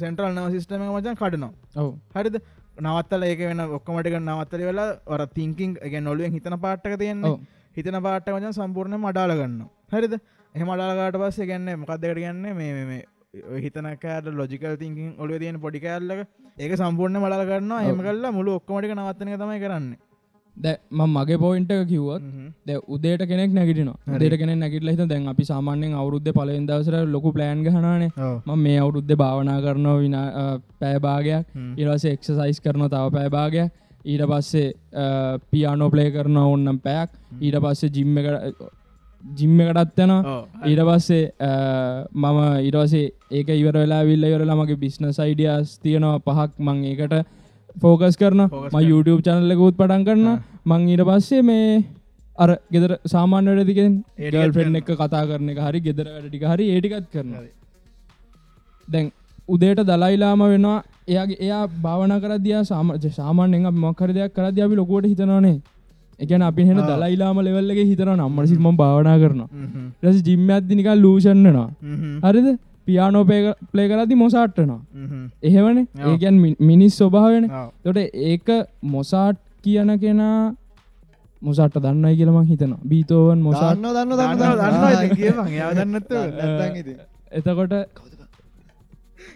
සෙන්ට්‍රල් 0.00 0.32
නව 0.32 0.46
සිස්ටම 0.54 0.82
මචන් 0.86 1.18
කඩනවා. 1.20 1.52
ඔව්. 1.76 1.90
හරිද? 2.16 2.36
නවත්තල 2.78 3.22
ඒක 3.28 3.40
වෙන 3.50 3.60
ඔක්කොමටික 3.76 4.16
නවත්තල 4.20 4.64
වෙලා 4.68 4.88
වර 5.10 5.22
තිංකින් 5.36 5.76
එක 5.86 5.94
නොලුවෙන් 6.06 6.34
හිතන 6.36 6.56
පාට්ටක 6.64 6.96
තියෙන්නේ. 7.02 7.36
හිතන 7.76 7.98
පාට්ට 8.06 8.32
මචන් 8.34 8.56
සම්පූර්ණ 8.58 8.98
මඩාල 9.04 9.34
ගන්න 9.38 9.62
හරිද? 9.94 10.16
එහම 10.54 10.74
අඩාලගට 10.74 11.20
පස්සේ 11.22 11.48
ගැන්න 11.50 11.70
මොකක්දකට 11.82 12.18
ගන්න 12.18 12.44
මේ 12.58 12.84
මේ 12.90 13.04
ඔය 13.52 13.60
හිතන 13.66 13.88
කෑට 14.02 14.28
ලොජිකල් 14.40 14.76
තිංකින් 14.82 15.14
ඔලුව 15.22 15.38
තියෙන 15.42 15.60
පොඩි 15.64 15.84
කෑල්ලක. 15.86 16.26
ඒක 16.58 16.72
සම්පූර්ණ 16.82 17.22
මඩාල 17.24 17.46
කරන්න 17.50 17.72
එහම 17.80 18.00
කල්ලා 18.06 18.36
මුළු 18.38 18.58
ඔක්කොමටික 18.58 18.94
නවත්තනක 18.96 19.38
තමයි 19.42 19.60
කරන්න 19.64 19.88
දැ 20.58 20.76
මගේ 21.14 21.38
පෝයින්ට 21.38 21.72
එක 21.72 21.82
කිව්වත් 21.88 22.22
ද 22.66 22.78
උදේට 22.88 23.24
කෙනෙක් 23.24 23.52
නැගටින 23.52 23.90
දේට 24.16 24.38
කෙන 24.38 24.54
නැගටල 24.56 24.92
හිත 24.92 25.02
දැන් 25.06 25.28
අපි 25.28 25.44
සාමාන්‍යෙන් 25.44 25.96
අවුද්ධ 25.96 26.30
පලෙන් 26.32 26.68
දවසර 26.68 26.96
ලොකු 27.08 27.32
ප්ලෑන් 27.32 27.66
ගහනානේ 27.66 28.12
ම 28.46 28.56
මේ 28.58 28.78
අවුරුද්ධ 28.78 29.14
භාවනා 29.16 29.58
කරනවා 29.60 29.98
විනා 29.98 30.46
පෑභාගයක් 30.80 31.60
ඉරස 31.76 32.04
එක්සසයිස් 32.06 32.60
කරන 32.60 32.88
තව 32.88 33.04
පෑභාගයක් 33.12 33.76
ඊට 34.04 34.24
පස්සේ 34.24 34.72
පියානෝ 35.50 35.90
ප්ලේ 35.90 36.10
කරන 36.10 36.36
ඔන්නම් 36.38 36.80
පැයක්. 36.80 37.10
ඊට 37.40 37.56
පස්සේ 37.56 37.90
ජිම්ම 37.90 38.18
ජිම්ම 39.22 39.60
එකටත් 39.62 39.98
යන 39.98 40.12
ඊට 40.64 40.82
පස්සේ 40.82 41.24
මම 42.14 42.38
ඉරවසේ 42.62 43.10
ඒක 43.30 43.48
ඉවර 43.50 43.76
වෙලා 43.76 44.04
විල්ල 44.04 44.24
ඉවරලා 44.24 44.56
මගේ 44.56 44.76
බිස්නස් 44.76 45.18
අයිඩියස් 45.18 45.78
තියෙනවා. 45.78 46.18
පහක් 46.20 46.50
මං 46.60 46.84
ඒකට 46.84 47.14
ෆෝකස් 47.76 48.16
කරන 48.16 48.42
ම 48.44 48.76
YouTube 48.82 49.20
චනල්ලකුත් 49.22 49.76
පටන් 49.76 50.04
කරන්න 50.04 50.28
මං 50.66 50.88
ඊට 50.88 51.04
පස්සේ 51.04 51.42
මේ 51.42 51.84
අර 52.38 52.50
ගෙදර 52.70 52.92
සාමාන්‍ය 53.06 53.48
වැඩදිකෙන් 53.50 53.94
ඒඩල් 54.18 54.52
ෆෙන්් 54.52 54.76
එක 54.76 54.90
කතා 54.94 55.24
කරන 55.26 55.54
එක 55.54 55.60
හරි 55.60 55.80
ගෙදර 55.80 56.06
වැඩටික 56.08 56.44
හරි 56.44 56.68
ඒටිකත් 56.74 57.08
කරන 57.12 57.32
දැන් 58.88 59.10
උදේට 59.48 59.80
දලයිලාම 59.86 60.42
වෙනවා. 60.44 60.78
එයාගේ 61.08 61.40
එයා 61.40 61.64
භාවන 61.82 62.14
කරදයා 62.22 62.62
සාමජ 62.64 63.04
සාමාන්‍යෙන් 63.12 63.66
මක්කර 63.76 64.10
දෙයක් 64.12 64.32
කරද 64.34 64.58
අපි 64.60 64.74
ලොකුවට 64.74 65.10
හිතනවානේ 65.12 65.56
එකන 66.18 66.42
අපි 66.42 66.66
හෙන 66.68 66.80
දලයිලාම 66.82 67.38
ලෙවල්ලගේ 67.40 67.86
හිතන 67.90 68.10
නම්මට 68.14 68.48
සිල්ම 68.48 68.66
භාවනා 68.76 69.16
කරන 69.22 69.42
රැස 70.02 70.18
ජිම්ම 70.22 70.50
අදදිනික 70.50 70.88
ලූෂන්නවා 70.96 71.68
හරිද 72.26 72.48
පියානෝ 72.88 73.24
ප්ලේ 73.72 73.88
කරදි 73.90 74.20
මොසාට්ටනවා. 74.22 74.80
එහෙවන 75.42 75.78
ඒකන් 76.06 76.40
මිනිස් 76.68 76.98
ස්වභාවෙන 77.00 77.50
තොට 77.84 78.00
ඒක 78.30 78.48
මොසාට් 78.94 79.38
කියන 79.64 79.92
කෙනා 80.00 80.38
මොසාට 81.42 81.78
දන්නයි 81.78 82.16
කියලම 82.16 82.38
හිතන 82.44 82.74
බීතෝවන් 82.90 83.40
මොසාන්න 83.40 83.88
දන්න 83.88 84.12
දන්න 84.20 84.38
දන්නත් 85.78 86.10
එතකොට 87.32 87.74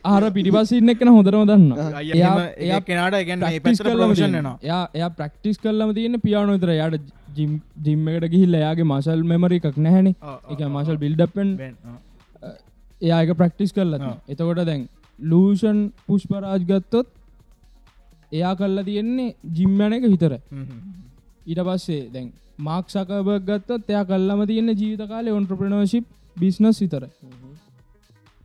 ආර 0.04 0.22
පිටිපස් 0.36 0.72
ඉන්න 0.72 0.92
එකන 0.92 1.10
හොඳරම 1.10 1.42
දන්න 1.46 1.66
එයා 2.60 2.80
කෙනට 2.82 3.16
යා 4.62 4.84
එයා 4.92 5.10
ප්‍රක්ටිස් 5.18 5.58
කරලම 5.58 5.92
තියෙන 5.94 6.20
පියානු 6.20 6.56
විතර 6.56 6.72
යාට 6.74 6.96
ජිම් 7.36 8.08
එකට 8.08 8.26
ගිහිල්ල 8.32 8.56
යාගේ 8.56 8.86
මසල් 8.86 9.22
මෙමරි 9.24 9.60
එකක් 9.60 9.78
නැහැන. 9.78 10.08
එක 10.52 10.60
මසල් 10.68 10.96
බිල්ඩපෙන් 10.96 11.52
එයාක 13.02 13.32
ප්‍රක්ටිස් 13.36 13.72
කරලන්න 13.72 14.06
එතකොට 14.28 14.62
දැන් 14.70 14.86
ලූෂන් 15.18 15.80
පුෂ්පරාජ් 16.06 16.62
ගත්තොත් 16.64 17.08
එයා 18.32 18.54
කල්ලා 18.54 18.88
තියෙන්නේ 18.88 19.34
ජිම්මන 19.58 19.98
එක 19.98 20.06
විතර 20.06 20.34
ඊට 21.46 21.60
පස්සේ 21.68 22.02
දැන් 22.14 22.32
මාක් 22.60 22.86
සකබ 22.88 23.28
ගත්තොත් 23.48 23.90
එයා 23.90 24.04
කල්ලම 24.04 24.46
තියෙන 24.46 24.72
ජීවිත 24.72 25.08
කාලේ 25.08 25.38
ඔන්ට්‍රපනෝශිප් 25.38 26.04
බිස්නස් 26.36 26.82
විතර 26.82 27.04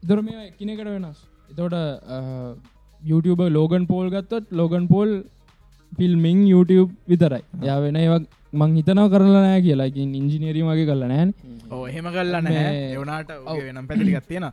ඉතර 0.04 0.22
මේ 0.22 0.48
එකිනෙකට 0.48 0.86
වෙනස්. 0.88 1.20
එතෝට 1.52 1.76
YouTube 3.02 3.50
ලෝගන් 3.50 3.86
පෝල් 3.88 4.10
ගත්තොත් 4.10 4.52
ලෝගන් 4.52 4.88
පෝල් 4.88 5.10
ෆිල්මිං 5.92 6.40
YouTube 6.46 6.92
විතරයි. 7.08 7.44
යා 7.62 7.80
වෙන 7.82 7.96
ඒවක් 7.96 8.24
මං 8.54 8.76
හිතනව 8.78 9.06
කරලා 9.14 9.44
නෑ 9.46 9.62
කියලා. 9.68 9.88
ඉංජිනීරී 10.22 10.66
වගේ 10.70 10.88
කරලා 10.90 11.10
නෑන් 11.14 11.34
ඕ 11.72 11.84
එහෙම 11.92 12.10
කල්ලන්න 12.16 12.48
එවනාට 12.56 13.32
වෙනම් 13.68 13.88
පැතිලිගත් 13.88 14.28
තියෙන 14.28 14.52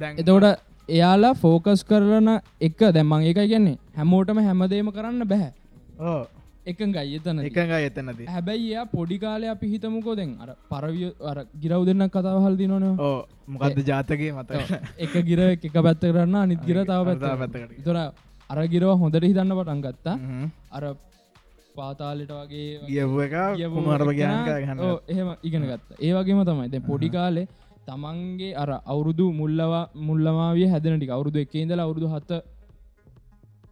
දැන් 0.00 0.18
එතකොට 0.22 0.62
එයාලා 0.88 1.34
ෆෝකස් 1.42 1.84
කරන 1.90 2.28
එක 2.60 2.80
දැම්මං 2.96 3.28
ඒකයි 3.28 3.48
කියන්නේ. 3.52 3.78
හැමෝටම 3.98 4.40
හැමදේම 4.48 4.90
කරන්න 4.96 5.28
බැහැ 5.32 5.52
ඕ 6.10 6.22
එකඟයි 6.70 7.16
එතන 7.18 7.40
එකඟ 7.48 7.72
එතනද. 7.88 8.20
හැබැයි 8.34 8.68
එයා 8.72 8.86
පොඩි 8.92 9.16
කාලය 9.24 9.48
අපි 9.54 9.66
හිතමුකෝ 9.72 10.14
දෙන් 10.20 10.36
අර 10.42 10.50
පරවිය 10.70 11.10
අර 11.32 11.38
ගිරව් 11.62 11.82
දෙන්න 11.88 12.08
කතාව 12.14 12.38
හල් 12.44 12.56
දිනනවා 12.60 12.94
ඕ 13.08 13.18
මොකක්ද 13.54 13.80
ජාතකය 13.90 14.30
මත 14.36 14.50
එක 15.04 15.14
ගිර 15.28 15.40
එක 15.48 15.66
පැත්ත 15.72 16.06
කරන්න 16.06 16.38
අනිත් 16.44 16.62
ගිර 16.68 16.78
තව 16.84 17.00
පැත්ත 17.08 17.24
පැත්තකට. 17.42 17.82
තොර 17.84 17.98
අර 18.50 18.58
ගිරව 18.72 18.90
හොඳට 19.02 19.24
හිතන්න 19.30 19.54
පටන් 19.58 19.80
ගත්තා. 19.86 20.16
අර 20.76 20.84
පාතාලට 21.78 22.32
වගේ 22.32 22.80
ගියපු 22.88 23.16
එක 23.26 23.34
ගයන් 24.18 24.34
ගන්න 24.46 24.80
එහෙම 25.12 25.28
ඉගෙන 25.42 25.62
ගත්ත. 25.70 25.88
ඒ 26.00 26.12
වගේම 26.16 26.42
තමයි 26.48 26.68
දැන් 26.72 26.84
පොඩි 26.90 27.08
කාලේ 27.16 27.46
තමන්ගේ 27.86 28.52
අර 28.56 28.70
අවුරුදු 28.84 29.26
මුල්ලවා 29.40 29.86
මුල්ලමාවිය 30.08 30.68
හැදෙන 30.72 30.98
ටික. 30.98 31.10
අවුරුදු 31.16 31.38
එකේ 31.38 31.62
ඉඳලා 31.62 31.86
අවුරුදු 31.86 32.08
හත 32.14 32.30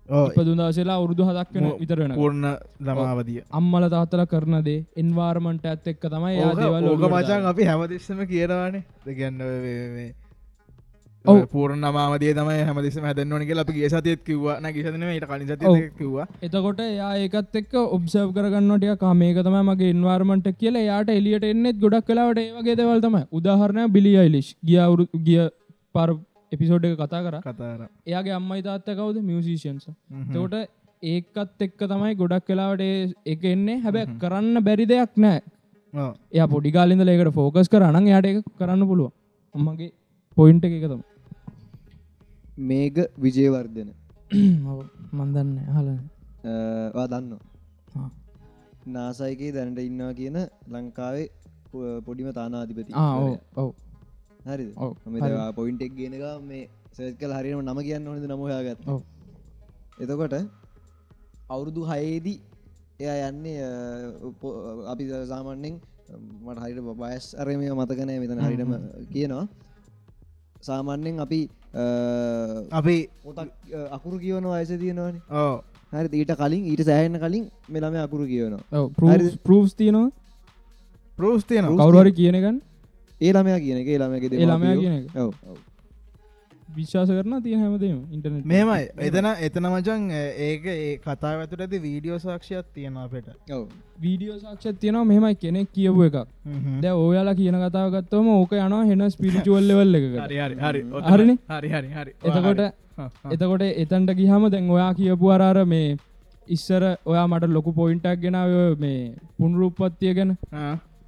ඉපදුන 0.08 0.58
දවසේලා 0.58 0.96
අවුරුදු 0.96 1.22
හතක් 1.24 1.54
වෙන 1.54 1.70
විතර 1.80 1.98
වෙන 1.98 2.12
පූර්ණ 2.14 2.46
ළමාවදිය. 2.80 3.40
අම්මල 3.52 3.84
තාත්තල 3.94 4.24
කරන 4.32 4.56
දේ 4.64 4.84
එන්වාර්මන්ට 4.96 5.64
ඇත් 5.66 5.86
එක්ක 5.92 6.04
තමයි 6.14 6.42
ඕක 6.44 7.08
මචන් 7.10 7.48
අපි 7.52 7.64
හැමතිස්සම 7.64 8.20
කියනවානේ. 8.26 8.84
දෙගන්න. 9.06 9.40
පූර්ණ 11.24 11.84
නමාදේ 11.84 12.32
තමයි 12.38 12.64
හැමතිස්සම 12.68 13.04
හැදන්නවන 13.08 13.44
කියලා 13.48 13.64
අපි 13.66 13.74
ගේ 13.76 13.88
සතියත් 13.92 14.22
කිව්වා. 14.26 14.56
නැ 14.60 14.72
කිසන 14.72 14.98
ට 15.00 15.28
කලින් 15.30 15.46
සති. 15.48 15.88
කිව්වා. 16.00 16.26
එතකොට 16.42 16.82
යා 16.98 17.12
ඒකත් 17.22 17.56
එක් 17.60 17.72
ඔබ්සව් 17.80 18.28
කරගන්නටිය 18.36 18.96
කාමේක 19.04 19.40
තම 19.46 19.56
මගේ 19.70 19.90
ඉන්වාර්මට 19.94 20.50
කියල 20.60 20.78
යාට 20.80 21.12
එලියට 21.16 21.48
එන්නෙත් 21.50 21.80
ගොඩක් 21.84 22.06
කලාවට 22.10 22.42
ඒවගේ 22.44 22.76
දෙවල් 22.82 23.00
තමයි. 23.00 23.24
උදාහරණය 23.32 23.88
බිලි 23.96 24.14
අයිලිෂ් 24.22 24.50
ගිය 24.62 24.78
අවුරු 24.86 25.08
ගිය 25.28 25.48
පර 25.94 26.14
එපිසෝඩ් 26.52 26.86
එක 26.90 27.00
කතා 27.00 27.24
කර. 27.26 27.40
කතාර 27.48 27.80
එයාගේ 28.06 28.36
අම්මයි 28.40 28.62
තාත්ත 28.68 28.92
කවුද? 28.92 29.16
මියසිෂන්ස 29.22 29.88
තකොට 30.34 30.60
ඒකත් 31.02 31.66
එක්ක 31.68 31.88
තමයි 31.88 32.14
ගොඩක් 32.22 32.46
කලාවට 32.50 32.86
එක 33.26 33.50
එන්නේ. 33.54 33.80
හැබැ 33.80 34.06
කරන්න 34.22 34.64
බැරි 34.68 34.90
දෙයක් 34.94 35.20
නෑ. 35.26 35.40
එය 36.34 36.46
පොඩිකාලින්ද 36.54 37.08
ඒකට 37.08 37.34
ෆෝකස් 37.34 37.74
කරන්න 37.74 38.12
යාට 38.12 38.30
එක 38.30 38.46
කරන්න 38.60 38.88
පුළුව 38.92 39.10
අම්මගේ 39.54 39.92
පොයින්ට 40.36 40.64
එක 40.68 40.78
තම 40.84 41.02
මේක 42.56 42.96
විජයවර්ධන 43.18 43.90
මන්දන්න 45.12 45.58
හල 45.74 45.88
දන්න 47.12 47.32
නාසයිකේ 48.86 49.50
දැනට 49.52 49.78
ඉන්නවා 49.78 50.14
කියන 50.14 50.38
ලංකාවේ 50.70 51.26
පොඩිම 52.06 52.28
තානාධිපති 52.32 52.92
ඔව් 53.56 53.70
හරි. 54.46 54.66
පොයින්ටෙක් 55.56 55.92
ගෙනක 55.96 56.22
මේ 56.48 56.68
සෙත් 56.92 57.18
කල 57.18 57.32
හරිම 57.32 57.58
නම 57.60 57.78
කියන්න 57.82 58.06
හොඳ 58.06 58.24
නමයාගත්. 58.24 58.78
එතකොට 59.98 60.34
අවුරුදු 61.48 61.82
හයේදී 61.90 62.38
එයා 63.00 63.30
යන්නේ 63.30 63.58
අපි 64.92 65.04
සාමාන්‍යෙන් 65.32 65.74
මට 66.44 66.58
හරිට 66.62 66.80
බයස් 67.02 67.26
අරමය 67.34 67.66
මතකනෑ 67.80 68.18
මෙතන 68.22 68.40
හරිටම 68.46 68.72
කියනවා. 69.12 69.46
සාමාන්‍යෙන් 70.62 71.18
අපි 71.26 71.40
අපි 71.74 72.96
අකුරු 73.90 74.16
කියවන 74.18 74.44
වයස 74.46 74.70
තියෙනවාන. 74.82 75.16
ඕ 75.30 75.62
හරි 75.92 76.20
ඊට 76.20 76.32
කලින් 76.40 76.64
ඊට 76.72 76.82
සෑහන්න 76.88 77.18
කලින් 77.18 77.44
මෙළම 77.68 77.94
අකුරු 78.06 78.24
කියවනවා? 78.26 78.62
පරස් 79.46 79.74
තියනවා. 79.74 80.10
ප්‍රෝස්තියන 81.18 81.64
කවරුවරි 81.66 82.12
කියනකන් 82.12 82.56
ඒ 83.20 83.32
ළමයා 83.32 83.60
කියන 83.64 83.78
එක 83.82 83.88
ඒ 83.88 83.98
ළමයාගේ 84.02 84.38
ඒ 84.40 84.46
ළමයා 84.46 84.76
කියන 84.80 84.94
එක. 84.98 85.04
ඔව්, 85.16 85.30
ඔව්. 85.50 85.58
විශ්වාස 86.76 87.10
කරන 87.10 87.34
තිය 87.44 87.56
හැමදීම 87.62 87.98
ඉන්ටනෙට් 88.14 88.46
මෙමයි 88.52 88.84
එතන 89.08 89.28
එතන 89.48 89.66
මචන් 89.70 90.06
ඒක 90.46 90.66
ඒ 90.74 90.92
කතා 90.98 91.32
ඇතුට 91.32 91.64
ඇති 91.64 91.82
වීඩියෝ 91.86 92.18
සාක්ෂයක් 92.18 92.66
තියෙන 92.74 92.96
අපට. 92.96 93.28
ඔව්. 93.50 93.66
වීඩියෝ 94.04 94.38
සක්ෂත් 94.38 94.80
තියෙනවා 94.80 95.04
මෙමයි 95.04 95.34
කෙනෙක් 95.42 95.68
කියපු 95.72 96.06
එකක්. 96.08 96.16
දැ 96.82 96.94
ඔයාලා 97.02 97.36
කියන 97.40 97.60
කතාවගත්තවම 97.64 98.28
ඕක 98.30 98.56
යනවා 98.60 98.84
හෙන 98.84 99.10
ස්පිරිචුවල්ලවල් 99.10 100.00
එක 100.00 100.08
හරි 100.22 100.38
හරි 100.38 100.56
හරි? 100.64 100.82
හරි 101.50 101.68
හරි 101.74 101.90
හරි. 101.90 102.12
එතකොට 102.22 102.60
එතකොට 103.32 103.62
එතන්ට 103.84 104.16
ගිහම 104.18 104.50
දැන් 104.50 104.70
ඔයා 104.70 104.90
කියපු 104.94 105.30
අරාර 105.36 105.64
මේ 105.66 105.96
ඉස්සර 106.48 106.82
ඔයා 107.04 107.28
මට 107.28 107.50
ලොකු 107.50 107.72
පොයින්ටක් 107.72 108.20
ගෙන 108.22 108.34
ඔය 108.40 108.74
මේ 108.78 108.98
පුනරුපත්තිය 109.38 110.14
ගැන 110.14 110.36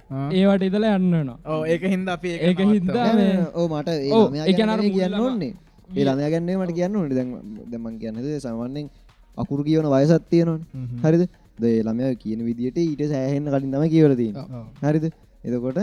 ඒවට 0.09 0.63
ඉදල 0.63 0.85
යන්නනවා 0.89 1.37
ඕ 1.45 1.61
ඒක 1.65 1.83
හින්ද 1.93 2.07
අපි 2.09 2.29
ඒක 2.39 2.57
නෑ, 3.17 3.47
ඔව් 3.53 3.65
මට 3.71 3.89
ඒ 3.89 4.11
ඔව්, 4.11 4.23
ළමයා 4.27 4.45
ඒ 4.45 4.53
ගැන 4.53 4.69
කියන්නේ 4.85 5.09
ළමා- 5.09 5.25
ඕන්නේ 5.25 5.53
ඒ 5.95 6.03
ළමයා 6.05 6.29
ගැන්නේ 6.33 6.55
මට 6.57 6.73
කියන්න 6.77 6.95
ඕනේ. 6.95 7.15
දැන් 7.15 7.29
දැන් 7.71 7.81
මං 7.83 7.99
කියන්නේ 7.99 8.39
සාමාන්‍යයෙන් 8.39 8.89
අකුරු 9.37 9.63
කියවන 9.63 9.87
වයසක් 9.93 10.23
තියෙනවනේ. 10.29 10.65
හරිද? 11.03 11.23
ද 11.59 11.63
ඒ 11.65 11.83
ළමයා 11.83 12.15
කියන 12.15 12.39
විදිහට 12.45 12.77
ඊට 12.79 13.03
සෑහෙන්න 13.09 13.47
කලින් 13.47 13.71
තමයි 13.71 13.89
කියවලා 13.89 14.15
තියෙන්නේ. 14.15 14.63
හරිද? 14.83 15.05
එතකොට 15.43 15.79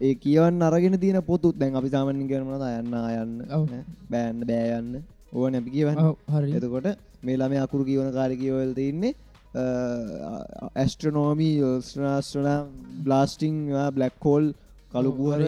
ඒ 0.00 0.14
කියවන්න 0.16 0.62
අරගෙන 0.62 0.98
තියෙන 1.00 1.22
පොතුත් 1.22 1.56
දැන් 1.58 1.76
අපි 1.76 1.88
සාමාන්‍යයෙන් 1.88 2.28
කියන 2.28 2.44
මොනවද? 2.44 2.62
අයන්න 2.62 2.94
අයන්න 2.94 3.34
ඔව්. 3.50 3.64
ඈ, 3.68 3.82
බෑන්න 4.10 4.40
බෑ 4.44 4.78
යන්න 4.78 5.02
ඕනේ 5.32 5.60
අපි 5.62 5.70
කියවන්න. 5.70 5.96
හරි 6.28 6.52
එතකොට 6.58 6.88
මේ 7.22 7.36
ළමයා 7.36 7.64
අකුරු 7.66 7.84
කියවන 7.84 8.12
කාලේ 8.12 8.36
කියවල 8.36 8.72
තින්නේ 8.74 9.12
ඇස්ට්‍රනෝමී 9.54 11.54
ස්ට්‍රනා 11.86 12.58
බ්ලාස්ටිං 13.06 13.56
බ්ලක් 13.96 14.14
කෝල් 14.26 14.44
කළුපුහර 14.92 15.40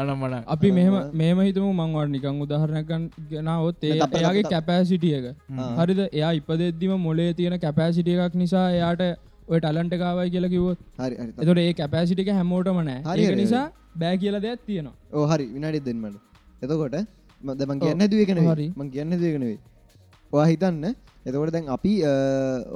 අනමන 0.00 0.34
අපි 0.54 0.68
මෙහම 0.78 0.94
මේම 1.20 1.38
හිතම 1.46 1.66
මංවට 1.70 2.10
නිකං 2.14 2.40
උදාහරණකන් 2.44 3.02
ගෙනාවොත් 3.32 3.84
ඒ 3.84 3.92
එයාගේ. 3.94 4.44
කැපෑසිටිය 4.54 5.12
එක. 5.18 5.26
හරිද? 5.80 6.00
එයා 6.18 6.32
ඉපදෙද්දිම 6.40 6.92
මොලේ 7.06 7.30
තියෙන 7.40 7.56
කැපෑසිටිය 7.66 8.16
එකක් 8.26 8.34
නිසා 8.42 8.66
එයාට 8.78 9.02
ඔය 9.52 9.58
ටලන්ට 9.60 9.94
කාවයි 10.02 10.30
කියලා 10.34 10.52
කිව්වොත්. 10.54 10.78
හරි 11.02 11.14
හරි 11.20 11.30
එතොට 11.42 11.60
ඒ 11.66 11.74
කැපෑසිටික 11.82 12.28
හැමෝටම 12.38 12.80
නෑ. 12.88 12.98
හරි, 13.10 13.28
නිසා 13.42 13.66
බෑ 14.02 14.16
කියල 14.24 14.36
දෙයක් 14.46 14.60
තියෙනවා. 14.66 14.96
ඕ 15.16 15.24
හරි. 15.32 15.46
විනාඩි 15.54 15.80
දෙන්නට 15.86 16.16
එතකොට 16.64 16.96
දමන් 17.60 17.78
කියන්න 17.86 18.04
දුවකන 18.14 18.42
හරි. 18.50 18.66
මං 18.78 18.88
කියන්න 18.96 19.12
දුවකනවේ 19.22 19.56
වා 20.32 20.46
හිතන්න 20.52 20.84
එතකොට 21.26 21.52
දැන් 21.54 21.68
අපි 21.76 21.92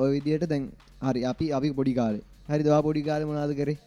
ඔය 0.02 0.10
විදියට 0.14 0.46
දැන් 0.52 0.62
හරි 1.06 1.20
අපි 1.32 1.46
අපි 1.58 1.68
පොඩි 1.78 1.94
කාලේ. 1.98 2.22
හරි 2.50 2.62
දවා 2.66 2.82
පොඩි 2.86 3.02
කාල 3.08 3.22
මොනාද 3.30 3.52
කරේ? 3.60 3.78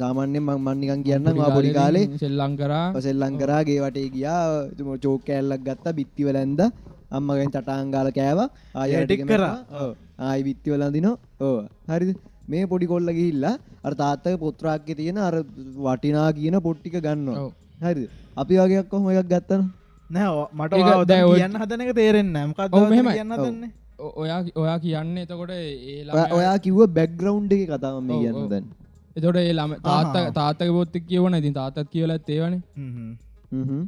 සාමාන්‍යෙන් 0.00 0.42
මං 0.46 0.58
මන්නිකන් 0.66 1.02
කියන්න 1.06 1.28
පොඩි 1.56 1.72
කාලේ 1.78 2.04
සෙල්ලං 2.22 2.54
කරා. 2.60 2.84
පසෙල්ලං 2.94 3.34
කරාගේ 3.42 3.80
වටේ 3.84 4.08
ගියා. 4.16 4.42
චෝක 5.04 5.22
කෑල්ලක් 5.28 5.62
ගත්තා 5.68 5.96
බිත්තිවලැන්ද 6.00 6.60
අම්මගෙන් 7.18 7.50
තටාංගාල 7.54 8.08
කෑව. 8.18 8.40
ටික් 9.04 9.24
කරා. 9.30 9.54
ආයි 10.26 10.42
විත්තිවලඳිනෝ 10.48 11.14
ඕ 11.46 11.58
හරි 11.90 12.14
මේ 12.52 12.64
පොඩි 12.72 12.86
කොල්ල 12.92 13.08
ගිහිල්ලා 13.18 13.54
අර 13.86 13.92
තාත්තක 14.02 14.36
පොත්‍රාක්්‍ය 14.44 14.92
තියෙන 15.00 15.18
අර 15.28 15.34
වටිනා 15.86 16.28
කියන 16.38 16.56
පොට්ටික 16.66 16.96
ගන්නවා. 17.06 17.42
ඔව්. 17.42 17.50
හරි 17.84 18.04
අපි 18.42 18.54
වගේක් 18.60 18.88
කොහොම 18.92 19.10
එකක් 19.12 19.28
ගත්තන 19.32 19.62
නෑ 20.10 20.46
මට 20.52 20.72
ඒක 20.72 20.84
ඔයා 20.84 21.04
දැන් 21.04 21.24
ඔතන 21.24 21.30
ඔය- 21.30 21.38
කියන්න 21.40 21.56
හදන 21.62 21.80
එක 21.82 21.94
තේරෙන්න. 21.94 22.32
හදන්නේ 23.38 23.70
ඔ- 23.98 24.14
ඔයා 24.16 24.40
ඔයා 24.56 24.78
කියන්න 24.78 25.18
එතකොට 25.18 25.50
ඒ 25.50 25.62
ඔයා- 25.62 26.04
ළමයා- 26.08 26.32
ඔයා 26.32 26.58
කිව්ව 26.58 26.80
බැක්ග්‍රවන්් 26.96 27.48
එක 27.52 27.62
කතාව 27.70 27.96
මේ 28.02 28.18
කියන්න. 28.20 28.48
දැන් 28.48 28.64
එතොට 29.16 29.36
ඒ 29.36 29.52
ළම 29.52 29.72
තාත්ත. 29.82 30.34
තාත්තක 30.34 30.70
බොත්තක් 30.72 31.04
කියවන 31.08 31.34
ඉතින් 31.34 31.54
තාතත් 31.54 31.78
කියවලත් 31.92 32.28
ඒවන 32.30 32.54
හ්ම්. 33.52 33.82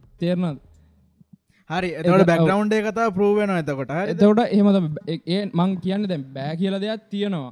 හරි 1.71 1.89
එතට 2.01 2.75
එක 2.79 2.85
කතා 2.89 3.09
ප්‍රූවෙන 3.17 3.51
එතකොට 3.57 3.91
හරි 3.97 4.13
එතකොට 4.13 4.41
එහෙමද 4.47 4.77
ඒ 5.29 5.41
මං 5.55 5.71
කියන්න 5.85 6.07
දැන් 6.13 6.25
බෑ 6.37 6.55
කියල 6.61 6.77
දෙයක් 6.85 7.03
තියෙනවා. 7.11 7.51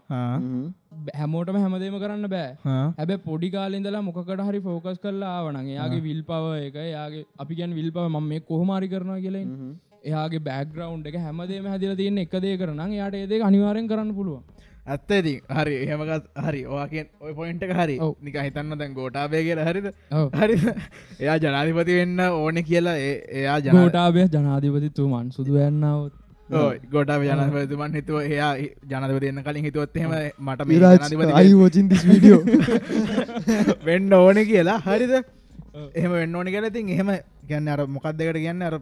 හැමෝටම 1.14 1.58
හැමදේම 1.64 1.98
කරන්න 2.02 2.28
බෑ. 2.28 2.48
හැබ 2.98 3.10
පොඩි 3.26 3.50
කාලින්දලා 3.56 4.02
මොකට 4.06 4.46
හරි 4.48 4.60
ෆෝකස් 4.60 4.98
කරලා 5.04 5.34
ආවනන් 5.38 5.68
එයාගේ 5.74 6.02
විල් 6.08 6.22
පව 6.30 6.44
එක 6.68 6.78
එයාගේ 6.84 7.26
අපි 7.44 7.60
ගැන් 7.60 7.76
විල් 7.80 7.90
පව 7.92 8.06
ම 8.08 8.28
මේ 8.32 8.40
කොහමාරි 8.50 8.88
කරනවා 8.94 9.20
කියල 9.26 9.38
හ්ම්. 9.42 9.74
එයාගේ 10.04 10.42
බෑග්‍රවන්් 10.48 11.06
එක 11.10 11.16
හැමදේම 11.26 11.66
හැදිල 11.72 11.94
තියන්න 12.00 12.22
එකදේ 12.24 12.56
කරන 12.60 12.80
යායට 12.92 13.18
ඒදේ 13.20 13.42
අනිවාරෙන් 13.48 13.90
කරන්න 13.92 14.12
පුළුව 14.14 14.40
ඇත්තේති 14.88 15.34
හරි 15.54 15.74
එහෙමකත් 15.84 16.28
හරි 16.44 16.62
ඕකෙන් 16.68 17.08
ඔය 17.20 17.32
පොයින්ට 17.34 17.66
හරි. 17.72 17.98
නික 18.22 18.38
හිතන්න 18.38 18.78
දැන් 18.78 18.94
ගෝටාබේ 18.94 19.42
කියලා 19.42 19.68
හරිද. 19.70 19.90
හරි 20.36 20.56
එයා 21.20 21.36
ජනාධිපති 21.38 21.98
වෙන්න 22.00 22.24
ඕනෙ 22.28 22.62
කියලා 22.62 22.96
එයා 23.40 23.58
ජන 23.60 23.78
ගෝටාබය 23.78 24.26
ජනාධිපතිතුමන් 24.28 25.30
සුදු 25.32 25.58
වැන්නාවත්. 25.58 26.14
ගොඩා 26.90 27.18
ජනපතුමන් 27.20 27.94
හිතුව 27.94 28.20
එයා 28.22 28.52
ජනපති 28.90 29.28
එන්න 29.28 29.42
කලින් 29.44 29.64
හිතුවොත් 29.64 29.96
එහෙම 29.96 30.14
මට 30.40 30.60
this 31.88 32.04
video? 32.04 32.38
වෙන්න 33.86 34.12
ඕන 34.14 34.40
කියලා. 34.46 34.78
හරිද? 34.86 35.12
එහෙම 35.94 36.12
වෙන්න 36.12 36.34
ඕනි 36.34 36.50
කියලා. 36.50 36.70
තින් 36.70 36.88
එහෙම 36.88 37.10
ගැන්න 37.48 37.68
අර 37.68 37.86
මොකක් 37.88 38.08
දෙකට 38.14 38.38
කියන්න? 38.38 38.62
අර 38.62 38.80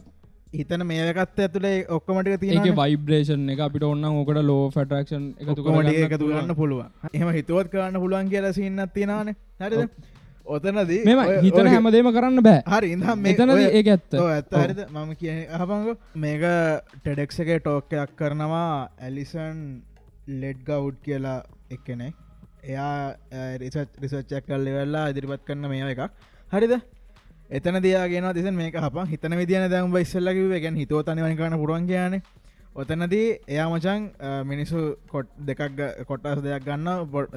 හිතන 0.58 0.84
මේකත් 0.86 1.38
ඇතුළේ 1.38 1.76
ඔක්කොමටික 1.90 2.40
තියෙන 2.40 2.76
වයිබ්‍රේෂන් 2.80 3.48
එක 3.50 3.60
අපිට 3.60 3.84
ඔන්න 3.84 4.04
ඕකට 4.06 4.42
ලෝ 4.42 4.60
ෆටරක්ෂන් 4.70 5.24
එකතු 5.36 5.54
ඔක්කොමටික 5.54 6.02
එකතු 6.08 6.28
කරන්න 6.28 6.54
පුළුවන්. 6.56 6.92
එහෙම 7.12 7.32
හිතුවත් 7.38 7.72
කරන්න 7.72 8.00
පුළුවන් 8.00 8.28
කියලා 8.28 8.52
සින්නත් 8.52 8.94
තියෙනවානේ. 8.94 9.36
හරිද? 9.60 9.90
ඔතනදී 10.46 11.00
මෙම 11.04 11.22
හිතන 11.44 11.68
හැමදේම 11.68 12.10
කරන්න 12.12 12.42
බෑ. 12.42 12.62
හරි 12.66 12.92
ඉඳම් 12.92 13.18
මේ 13.18 13.34
එතනද 13.34 13.54
ඔය- 13.54 13.70
ඒක 13.70 13.88
ඇත්ත? 13.88 14.18
ඇත්ත 14.26 14.54
හරිද? 14.54 14.82
මම 14.90 15.12
කිය 15.14 15.34
අහපංග. 15.50 15.88
මේක 16.16 16.44
ටෙඩෙක්ස 16.94 17.40
එක 17.40 17.50
ටෝක්කයක් 17.58 18.14
කරනවා 18.16 18.70
ඇලිසන් 19.00 19.64
ලෙඩ් 20.40 20.62
ගවුඩ් 20.64 21.02
කියලා 21.04 21.38
එක්කෙනෙක්. 21.70 22.14
එයා 22.64 23.14
රිසච්චක් 23.62 24.46
කල්ලි 24.46 24.72
වෙල්ලා 24.72 25.08
ඉදිරිපත් 25.08 25.46
කරන්න 25.46 25.68
මේ 25.68 25.90
එකක්. 25.90 26.10
හරිද 26.52 26.76
එතන 27.50 27.78
දයාගෙන 27.80 28.26
දෙස 28.34 28.50
මේක 28.52 28.74
හප 28.76 29.06
හිතන 29.08 29.36
විදින 29.36 29.70
දැම් 29.70 29.96
ඉස්සල්ලකිව 29.96 30.50
ගැන් 30.56 30.76
හිතෝ 30.76 31.02
තනිවනි 31.02 31.36
කරන 31.36 31.54
පුරුවන් 31.56 31.86
කියන 31.86 32.20
ඔතනදී 32.74 33.38
එයා 33.48 33.68
මචන් 33.70 34.02
මිනිසු 34.44 34.80
කොට් 35.08 35.28
දෙකක් 35.40 35.60
කොටස් 36.06 36.42
දෙයක් 36.42 36.64
ගන්න 36.64 36.88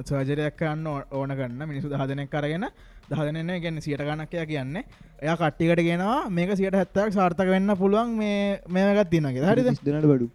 සර්ජරයක් 0.04 0.56
කරන්න 0.56 0.86
ඕ- 0.86 1.06
ඕන 1.12 1.30
ගන්න 1.30 1.62
මිනිසු 1.64 1.88
දහදනෙක් 1.88 2.28
කරගෙන 2.28 2.66
දහදනන්න 3.08 3.62
ගැන 3.62 3.80
සියට 3.80 4.02
ගණක්කය 4.02 4.44
කියන්න. 4.46 4.76
එයා 5.22 5.36
කට්ටිකට 5.36 5.82
ගෙනවා 5.82 6.28
මේක 6.30 6.56
සියට 6.56 6.74
හැත්තක් 6.74 7.12
සාර්ථක 7.12 7.48
වෙන්න 7.48 7.76
පුළුවන් 7.76 8.16
මේ 8.16 8.60
මේකත් 8.68 9.10
තිනගේ 9.10 9.54
තිස් 9.64 9.80
දෙනාට 9.80 10.06
බඩු. 10.06 10.28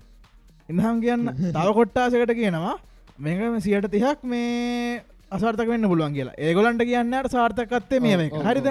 ඉඳහම් 0.70 0.98
කියන්න. 1.02 1.24
තව 1.54 1.68
කොට්ටාසකට 1.74 2.34
කියනවා 2.34 2.76
මේක 3.20 3.62
සියට 3.62 3.92
තිහක් 3.92 4.24
මේ 4.26 5.02
අසාර්ථක 5.32 5.68
වෙන්න 5.68 5.86
පුළුවන් 5.86 6.14
කියලා. 6.14 6.36
ඒගොලන්ට 6.40 6.82
කියන්නට 6.84 7.32
සාර්ථකත්තේ 7.32 8.00
මේ 8.02 8.30
හරිද 8.42 8.68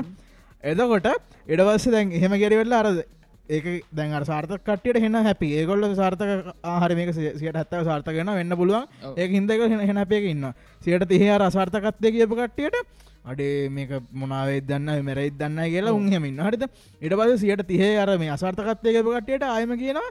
එදකොට 0.65 1.07
එඩවස්ස 1.49 1.87
දැන් 1.95 2.13
එහෙම 2.13 2.35
ගෙරවෙල්ලා 2.43 2.81
අරද 2.83 2.99
ඒක 3.49 3.65
දැන් 3.93 4.13
අර 4.13 4.25
සාර්ථක 4.25 4.63
කටියට 4.65 4.99
හෙන 4.99 5.17
හැපි 5.21 5.49
ඒගොල්ල 5.61 5.85
සාර්ථක 5.95 6.53
ආහර 6.65 6.91
මේක 6.99 7.11
සියට 7.15 7.59
හත්තව 7.61 7.85
සාර්ථකන 7.85 8.31
වෙන්න 8.39 8.57
පුළුවන්. 8.57 8.87
ඒ 9.17 9.27
හිදක 9.29 9.65
හෙන 9.89 9.99
අපේක 9.99 10.25
ඉන්න 10.25 10.47
සියට 10.81 11.05
තිහ 11.07 11.29
අර 11.29 11.43
අසාර්ථකත්ය 11.43 12.13
කියපු 12.17 12.39
කට්ටියට 12.41 12.79
අඩේ 13.25 13.69
මේක 13.71 13.93
මොනාවේ 14.15 14.61
දන්න 14.63 15.05
මෙරයි 15.05 15.31
දන්න 15.33 15.61
කියලා 15.69 15.93
උන්හෙමින් 15.93 16.41
හරිද? 16.41 16.65
ඉට 17.01 17.13
පස 17.13 17.41
සියට 17.41 17.67
තිහේ 17.67 17.95
අර 17.99 18.19
මේ 18.19 18.33
අසාර්ථකත්ය 18.39 18.97
කියපු 18.97 19.17
කට්ටියට 19.17 19.45
ආයම 19.47 19.77
කියනවා 19.77 20.09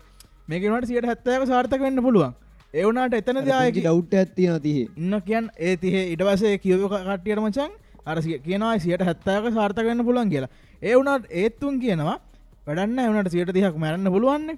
මේකනට 0.48 0.88
සියට 0.88 1.06
හැත්තයක 1.06 1.48
සාර්ථක 1.48 1.82
වෙන්න 1.82 2.04
පුළුවන්. 2.08 2.34
ඒවනාට 2.74 3.14
එතන 3.14 3.42
දායක 3.46 3.76
ඩව් 3.78 4.14
ඇත්තින 4.14 4.62
තිහේ. 4.62 4.88
ඉන්න 4.96 5.22
කියන් 5.22 5.50
ඒ 5.60 5.78
තිහේ. 5.78 6.06
ඉටවසේ 6.14 6.58
කියව 6.60 6.86
කට්ටියට 6.88 7.42
මචන් 7.42 7.72
අර 8.06 8.18
සිය- 8.20 8.42
කියනවා 8.42 8.80
සියට 8.80 9.02
හැත්තාක 9.02 9.46
සාර්ථක 9.54 9.86
වෙන්න 9.86 10.04
පුළුවන් 10.04 10.30
කියලා. 10.30 10.50
ඒ 10.82 10.94
වුණට 10.96 11.26
ඒත්තුන් 11.34 11.80
කියනවා 11.80 12.18
වැඩන්න 12.68 13.00
එවනට 13.00 13.32
සියට 13.32 13.52
තිහක් 13.54 13.76
මැරන්න 13.78 14.08
පුළුවන්නේ. 14.10 14.58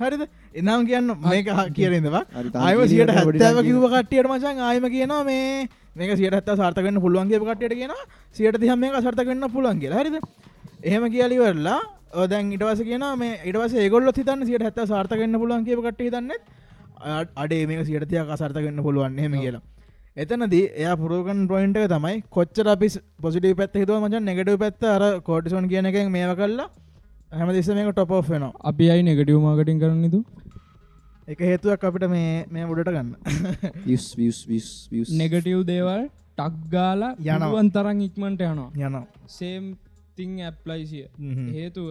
හරිද? 0.00 0.22
එනම් 0.54 0.86
කියන්න 0.86 1.06
මේක 1.22 1.48
කියරෙනවා 1.72 2.22
අයම 2.62 2.78
කියන 2.78 2.88
සියට 2.88 3.10
හැත්තාව 3.40 3.58
කිව 3.62 3.76
කට්ටියට 3.92 4.28
මචන් 4.28 4.58
ආයම 4.60 4.84
කියනවා 4.88 5.24
මේ 5.24 5.68
මේක 5.96 6.16
සියට 6.16 6.34
හත්තා 6.34 6.56
සාර්ථකන්න 6.56 7.00
පුළුවන් 7.00 7.28
කියපු 7.28 7.46
කට්ටියට 7.46 7.74
කියනවා 7.74 8.02
සියට 8.32 8.58
තිහම 8.58 8.78
මේක 8.78 8.96
සාර්ථක 8.98 9.26
වෙන්න 9.26 9.46
පුළුවන් 9.50 9.78
කියලා. 9.80 10.00
හරිද? 10.00 10.16
එහෙම 10.82 11.04
කියලිවරලා 11.10 11.78
ඔදැන් 12.14 12.52
ඉටවස 12.52 12.80
කියන 12.82 13.04
මේ 13.16 13.38
ඉටවස 13.44 13.74
ඒගොල්ල 13.76 14.10
හිතන්න 14.12 14.46
සියට 14.46 14.62
හැත්ත 14.62 14.80
සාර්ථකන්න 14.86 15.38
පුළුවන් 15.38 15.64
කියප 15.64 15.80
කට 15.82 16.00
හිතන්නෙත් 16.00 16.42
අ- 17.00 17.26
අඩේ 17.36 17.66
මේක 17.66 17.86
සියටතියක් 17.86 18.28
අසාර්ථකන්න 18.30 18.82
පුළුවන් 18.82 19.18
හෙම 19.18 19.32
කියලා 19.36 19.62
එතනදී 20.16 20.66
එය 20.80 20.90
පුරෝගන් 20.98 21.38
පොයින්ට 21.50 21.76
එක 21.78 21.86
තමයි 21.92 22.18
කොච්චර 22.34 22.66
අපි 22.72 22.88
පොසිටි 23.22 23.50
පැත් 23.60 23.72
හිතුව 23.80 23.96
මචන් 24.02 24.24
නෙගටව 24.28 24.58
පැත්ත 24.62 24.84
අර 24.90 25.02
කෝටිසොන් 25.28 25.64
කියන 25.72 25.88
එකෙන් 25.90 26.10
මේව 26.16 26.32
කල්ලා 26.40 26.68
හැම 27.32 27.48
දෙස 27.56 27.68
මේක 27.78 27.88
ටොප් 27.90 28.12
වෙනවා. 28.28 28.52
අපි 28.70 28.90
අයි 28.92 29.02
නෙගටව 29.08 29.38
මාකටින් 29.46 29.80
කරන්නතු 29.82 30.20
එක 31.28 31.42
හේතුවක් 31.48 31.86
අපිට 31.88 32.06
මේ 32.14 32.30
මේ 32.48 32.68
උඩට 32.74 32.92
ගන්න. 32.96 33.10
නෙගටව් 35.22 35.64
දේවල් 35.72 36.06
ටක්ගාලා 36.38 37.10
යනවා. 37.18 37.50
යනවන් 37.50 37.72
තරන් 37.74 38.06
ඉක්මට 38.06 38.46
යනවා. 38.50 38.70
යනවා. 38.78 39.04
සේම් 39.38 39.66
තිං 40.16 40.38
ඇප්ලයිසිය. 40.50 41.04
හේතුව 41.56 41.90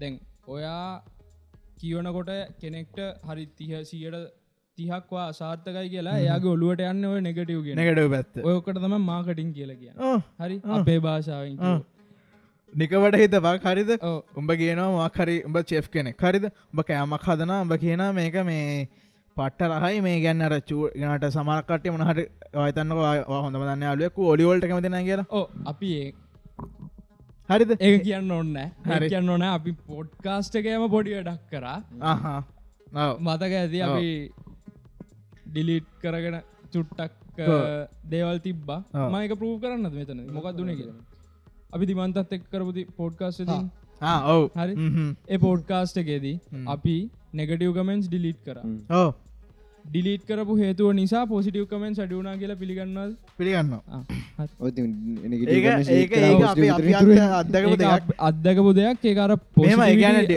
දැන් 0.00 0.18
ඔයා 0.48 1.02
කියවනකොට 1.78 2.30
කෙනෙක්ට 2.60 3.00
හරි 3.28 3.46
තිහ 3.58 3.72
සියට 3.84 4.39
තිහක්වා 4.80 5.28
අසාර්ථකයි 5.34 5.86
කියලා 5.94 6.16
එයාගේ 6.24 6.52
ඔලුවට 6.56 6.84
යන්න 6.90 7.08
ඔය 7.12 7.22
නෙගටව් 7.28 7.70
නෙගටව 7.80 8.10
පැත්ත. 8.16 8.34
ඔයකට 8.50 8.82
තම 8.84 8.94
මාකටින් 9.12 9.50
කියල 9.56 9.72
කිය 9.80 9.92
ඕ, 10.08 10.18
හරි. 10.44 10.60
අපේ 10.78 11.00
භාෂාවෙන්. 11.06 11.56
නිකවට 12.72 13.16
හිතවක් 13.20 13.64
හරිද. 13.68 13.90
උඹ 14.40 14.50
කියනවා 14.62 15.06
මක්හරි 15.06 15.36
උඹ 15.48 15.56
චෙෆ් 15.70 15.86
කෙනෙක්. 15.94 16.24
හරිද? 16.26 16.44
උඹ 16.72 16.82
කෑමක් 16.90 17.24
හදන 17.28 17.52
උඹ 17.56 17.74
කියන 17.84 18.02
මේක 18.18 18.36
මේ 18.50 18.66
පට්ට 19.36 19.72
රහයි 19.82 20.00
මේ 20.06 20.18
ගැන්න 20.24 20.44
රච්චු 20.52 20.78
ගනට 21.00 21.30
සමරකටය 21.36 21.92
මනහට 21.94 22.20
ඔයතන්න 22.64 22.94
හොඳම 23.34 23.62
දන්න 23.66 23.84
අලුවක 23.94 24.18
ඔලිවල්ට 24.34 24.66
කමතින 24.72 24.96
කියලා. 25.08 25.42
අපි 25.72 25.90
හරිද? 27.50 27.70
ඒ 27.88 27.98
කියන්න 28.06 28.30
ඔන්න 28.38 28.56
හරි. 28.88 29.08
කියන්න 29.12 29.34
ඕන 29.34 29.44
අපි 29.50 29.72
පොඩ්කාස්ටකෑම 29.90 30.84
පොඩි 30.96 31.16
වැඩක් 31.16 31.42
කරා. 31.52 31.78
මතක 33.26 33.52
ඇති. 33.62 33.82
අපි 33.88 34.08
ඩිලිට් 35.52 35.88
කරගෙන 36.02 36.36
චුට්ටක්. 36.72 37.12
දේවල් 38.12 38.38
තිබ්බා. 38.46 38.80
මයක 39.14 39.32
පරූ 39.40 39.54
කරන්න 39.62 39.94
මෙතන 40.00 40.20
මොකක් 40.36 40.50
දුන 40.58 40.70
කිය 40.80 40.90
අපි 41.74 41.84
දිමන්තත් 41.90 42.32
එක් 42.36 42.42
කරපුති 42.52 42.82
පෝඩ්කාස්ට 42.98 43.50
ආ 44.10 44.18
ඔව් 44.34 44.42
හරි. 44.60 44.74
ඒ 45.28 45.38
පෝඩ්කාස්ට 45.46 45.96
එකේදී. 46.02 46.36
අපි 46.74 46.96
නෙගටව් 47.38 47.72
කමෙන්ස් 47.78 48.06
ඩිලිට් 48.08 48.40
කර 48.46 48.58
හ්ම්. 48.62 48.78
ඩිලිට් 49.84 50.22
කරපු 50.28 50.54
හේතුව 50.62 50.88
නිසා 51.00 51.24
පොසිටිය් 51.26 51.66
කමෙන් 51.70 51.94
සඩුනා 51.98 52.36
කියලා 52.40 52.60
පිළිගන්නවද? 52.62 53.12
පිළිගන්න 53.38 53.72
අත්දකපු 58.28 58.70
දෙයක් 58.80 59.00
දෙයක් 59.00 59.04
ඒකාර 59.12 59.32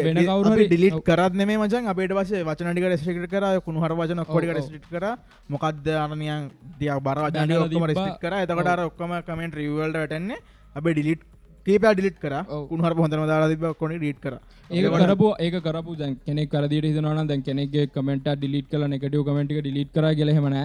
වෙන 0.08 0.18
කවුර 0.30 0.48
ඩිලිට් 0.64 1.00
කරත් 1.10 1.34
නෙමේ 1.42 1.58
මචන් 1.58 1.84
අපට 1.92 2.14
පස 2.20 2.32
වචනටික 2.50 2.86
රෙස්ටිකට 2.94 3.28
කර 3.34 3.46
කුණු 3.66 3.80
හර 3.84 3.94
වචන 4.00 4.24
කොඩික. 4.34 4.52
රෙස්ටිට් 4.58 4.88
කර. 4.94 5.06
මොකක්ද 5.50 5.86
අරනියන් 6.06 6.50
දිය 6.80 6.92
බර 7.08 7.18
වචන 7.26 7.48
තිබ්බා. 7.70 7.92
රෙස්ටිට් 7.92 8.20
කර. 8.24 8.34
එතකට 8.44 8.74
අර 8.74 8.80
ඔක්කම 8.90 9.12
කමෙන්ට 9.28 9.56
රිවල්ට 9.60 9.98
වැටන්නේ. 10.02 10.40
අප 10.76 10.86
ඩිලිට් 10.90 11.22
කේප 11.66 11.86
ඩිලිට් 11.94 12.18
කර. 12.24 12.34
කුණහර 12.72 12.94
හොඳන 13.04 13.28
දාලා 13.32 13.50
තිබ 13.54 13.64
කොනි 13.82 13.98
ඩීට් 14.02 14.20
කර. 14.26 14.36
ඒක 14.72 14.86
කරපු 15.02 15.28
ඒක 15.46 15.56
කරපු 15.66 15.96
දැන් 16.02 16.14
කෙනෙක් 16.28 16.50
කරදිට 16.54 16.86
හිතනවන 16.90 17.28
දැන් 17.32 17.42
කෙනෙක්ගේ 17.48 17.86
කමෙන්ට 17.96 18.28
ඩිලිට් 18.38 18.68
කල 18.72 18.84
නෙකටව 18.94 19.24
කමෙන්ටි 19.28 19.60
ඩිලිට් 19.60 19.90
කර 19.96 20.06
ගෙලහෙමන 20.20 20.56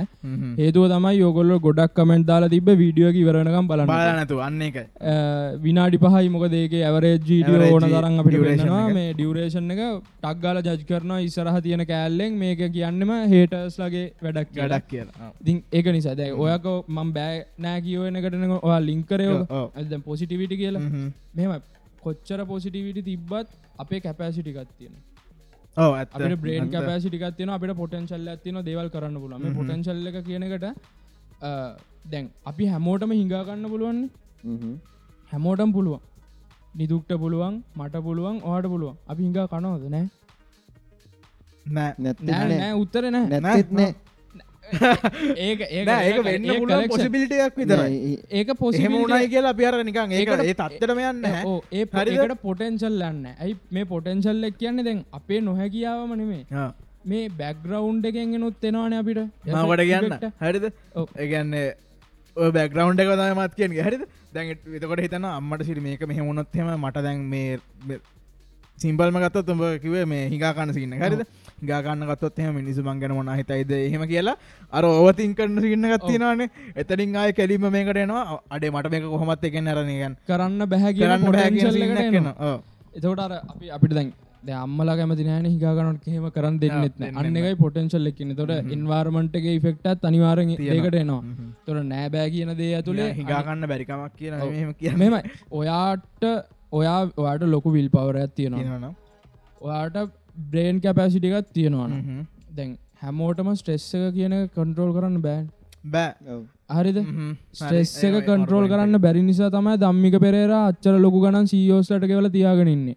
හේතුව 0.61 0.87
තමයි 0.93 1.19
යොගොල්ල 1.19 1.53
ගොඩක් 1.67 1.95
කමෙන්ට් 1.99 2.27
දාලා 2.31 2.53
තිබ 2.55 2.69
වීඩියෝක 2.83 3.19
ඉවරනකම් 3.23 3.69
බලන්න. 3.71 3.91
බල 3.93 4.13
නැතු 4.21 4.41
අන්න 4.47 4.63
එක 4.69 4.77
විනාඩි 5.67 6.01
පහයි 6.05 6.33
මොක 6.37 6.47
දේගේ 6.57 6.83
ඇවරේ 6.89 7.15
ජීඩියෝ 7.29 7.61
Average 7.61 7.75
ඕන 7.75 7.85
තරන් 7.97 8.19
අපිට 8.23 8.37
එක. 8.55 8.95
මේ 8.99 9.13
ඩියවරේෂන් 9.19 9.71
එක 9.77 9.83
ටක්ගාල 10.23 10.63
ජජ් 10.69 10.87
කරනවා 10.91 11.21
ඉස්සරහ 11.29 11.57
තියෙන 11.67 11.85
කෑල්ලෙන් 11.93 12.39
මේක 12.45 12.65
කියන්නෙම 12.77 13.13
හේටර්ස් 13.35 13.79
ලගේ 13.83 14.05
වැඩක් 14.25 14.55
කියලා. 14.55 14.69
ගඩක් 14.69 14.89
කියලා. 14.95 15.31
ඉතින් 15.43 15.63
ඒක 15.73 15.93
නිසා 15.99 16.17
දැ 16.23 16.31
ඔයක 16.47 16.67
මම් 16.89 17.13
බෑ 17.19 17.37
නෑ 17.67 17.81
කියෝනකටන 17.87 18.57
ඔයා 18.59 18.81
ලිංකරයෝ 18.89 19.39
ඔව්, 19.39 19.47
ඔව්. 19.61 19.69
ඇද 19.77 19.95
පොසිටිවිට 20.09 20.57
කියලා. 20.63 20.87
මෙම 21.35 21.53
කොච්චර 22.03 22.41
පොසිටිවිට 22.47 23.05
තිබ්බත් 23.05 23.49
අපේ 23.79 24.01
කැපෑසිටිකත් 24.01 24.71
තියෙන 24.79 24.95
ඔව් 25.77 25.93
ඇත්ත. 25.95 26.11
අපිට 26.15 26.41
බ්‍රේන් 26.41 26.71
කැපෑසිටිකත් 26.71 27.37
තියෙන 27.37 27.51
අපිට 27.51 27.75
පොටන්ශල්ල 27.77 28.29
ඇතින 28.29 28.61
දේවල් 28.65 28.89
කරන්න 28.91 29.17
පුලම 29.23 29.43
පොටන්ශල්ල 29.55 30.07
එක 30.09 30.19
කියනකට 30.25 30.65
අ, 31.41 31.51
දැන් 32.11 32.31
අපි 32.45 32.65
හැමෝටම 32.67 33.11
හිඟාගන්න 33.13 33.67
පුළුවන්නේ. 33.69 34.09
හ්ම්. 34.45 34.77
හැමෝටම් 35.33 35.73
පුළුවන්. 35.73 36.01
නිදුක්ට 36.75 37.13
පුළුවන් 37.19 37.55
මට 37.77 37.97
පුළුවන් 38.03 38.37
ඕට 38.45 38.67
පුළුවන්. 38.67 38.97
අපි 39.09 39.23
හිඟා 39.23 39.47
කනවද? 39.49 39.85
නෑ. 39.91 40.07
නෑ. 41.69 42.73
උත්තර 42.75 43.05
නෑ. 43.11 43.41
නැත්තෙත් 43.41 43.71
නෑ. 43.73 43.89
ඒක 43.89 43.97
ඒ 45.37 45.53
ඒක 45.79 46.21
වෙන්න 46.25 46.49
පුළුවන් 46.53 46.89
පොසිබිලිටයක් 46.89 47.59
ඒ- 47.59 48.19
ඒක 48.33 48.49
එහෙම 48.49 48.57
පොසි 48.57 48.85
උනායි 48.87 49.29
කියලා 49.29 49.51
අපි 49.51 49.65
අර 49.65 49.79
නිකන් 49.85 50.13
ඒක 50.13 50.29
ඒකට- 50.29 50.45
ඒ 50.45 50.55
තත්තරම 50.55 51.01
යන්න. 51.01 51.25
ඒ 51.73 51.85
හරිද? 51.95 52.13
ඒකට 52.17 52.43
පොටෙන්ශල් 52.43 53.03
යන්න 53.03 53.25
ඇයි 53.33 53.57
මේ 53.73 53.85
පොටෙන්ශල් 53.85 54.45
එක් 54.45 54.59
කියන්නේ 54.59 54.85
දැන් 54.85 55.03
අපේ 55.13 55.41
නොහැකියාවම 55.41 56.15
නෙමේ. 56.15 56.45
මේ 57.07 57.29
බැක්ග්‍රවන්් 57.29 58.05
එකෙන් 58.05 58.35
එනුත් 58.35 58.65
එෙනවාන 58.65 58.93
අපිට 58.93 59.21
මවට 59.47 59.83
කියන්න. 59.83 60.33
හරිද. 60.41 60.73
ඒගන්නේ 61.19 61.67
බැග්‍රවන්් 62.37 63.01
එක 63.01 63.09
මත් 63.37 63.55
කියෙන් 63.55 63.81
හරිද 63.83 64.05
දැන් 64.35 64.51
එතකොට 64.51 65.01
හිතන 65.01 65.25
අම්මට 65.25 65.65
සිරි 65.65 65.81
මේක 65.81 66.07
මෙහෙමුණොත්හෙම 66.07 66.71
මට 66.77 67.03
දැන් 67.03 67.25
මේ 67.25 67.59
සිම්පල්ම 68.83 69.19
ගත්තත් 69.25 69.47
තුඹ 69.49 69.65
කිවේ 69.85 70.05
මේ 70.13 70.25
හිගාකන්න 70.33 70.75
සින්න 70.77 70.95
හරිද? 71.03 71.23
ගාකන්න 71.63 72.07
ගත්තොත් 72.11 72.39
එහම 72.39 72.55
මිනිසු 72.59 72.83
මංගන 72.85 73.15
මොන 73.17 73.31
හිතයිද? 73.41 73.73
එහෙම 73.79 74.05
කියලා 74.13 74.37
අර 74.73 74.85
ඕවතින් 74.85 75.35
කරන්න 75.39 75.65
සින්න 75.65 75.89
ගත්තිනවානේ 75.93 76.49
එතනින් 76.77 77.17
ආය 77.17 77.33
කැලීම 77.33 77.67
මේකට 77.77 78.01
එනවා. 78.05 78.41
අඩේ 78.51 78.71
මට 78.71 78.95
මේක 78.95 79.11
කොහොමත් 79.15 79.45
එකෙන් 79.51 79.73
අරනයගන් 79.75 80.17
කරන්න 80.31 80.71
බැහැ 80.73 80.95
කිය 80.95 81.05
කරන්න 81.05 81.29
බෑ 81.33 81.51
කියන 81.51 81.67
පොටෙන්ශල් 81.67 81.77
scene 81.77 81.91
එකක් 81.91 82.07
එකට 82.07 82.19
එනවා. 82.23 82.37
ඔව්. 82.49 82.59
එතකොට 82.97 83.23
අර 83.27 83.33
අපි 83.53 83.71
අපිට 83.77 83.95
දැන් 83.95 84.13
අම්මලා 84.57 84.95
කැමති 84.99 85.25
නෑන 85.29 85.47
හිගාගනට 85.47 86.05
කෙහෙම 86.05 86.27
කරන්න 86.37 86.61
දෙන්නෙත් 86.63 87.01
අන්න 87.21 87.39
එකයි 87.41 87.57
පොටෙන්ශල් 87.63 88.11
එක්කින්න 88.11 88.37
තොට 88.41 88.71
ඉන්වාර්මන්ටගේ 88.77 89.57
ෆෙක්ටත් 89.65 90.07
අනිවාරෙන් 90.11 90.53
ඒකට 90.53 91.01
එනවා. 91.03 91.23
තොට 91.67 91.83
නෑබෑ 91.95 92.29
කියන 92.37 92.55
දේ 92.61 92.71
ඇතුළේ 92.79 93.11
හිගාකන්න 93.19 93.69
බැරිකමක් 93.73 94.15
කියන 94.19 95.03
මෙමයි 95.03 95.21
ඔයාට 95.61 96.31
ඔයා 96.73 97.01
ඔයාට 97.17 97.43
ලොකු 97.55 97.73
විල් 97.77 97.89
පවරයක් 97.95 98.35
තියෙනවා. 98.39 98.63
කියනවා 98.63 98.95
ඔයාට 99.61 99.97
බ්‍රේන් 100.51 100.81
කැපෑසිටිකත් 100.83 101.49
තියෙනවාන 101.57 102.27
දැන් 102.57 102.77
හැමෝටම 103.03 103.49
ස්ට්‍රෙස්ස 103.61 103.95
එක 103.95 104.15
කියන 104.19 104.35
කන්ට්‍රෝල් 104.57 104.93
කරන්න 104.97 105.19
බෑන් 105.27 105.45
බෑ. 105.85 106.15
ඔව්. 106.35 106.43
හරිද. 106.77 106.99
ස්ට්‍රෙස්. 107.59 107.91
එක 108.05 108.17
කන්ට්‍රෝල් 108.29 108.67
කරන්න 108.73 109.01
බැරි 109.05 109.23
නිසා 109.31 109.51
තමයි 109.57 109.77
දම්මික 109.83 110.17
පෙරේර 110.25 110.53
අච්චර 110.61 110.95
ලොකු 111.05 111.21
ගණන් 111.25 111.47
සීෝස්ලට 111.53 112.09
කෙවල 112.13 112.29
තියාගෙනන්නේ. 112.37 112.97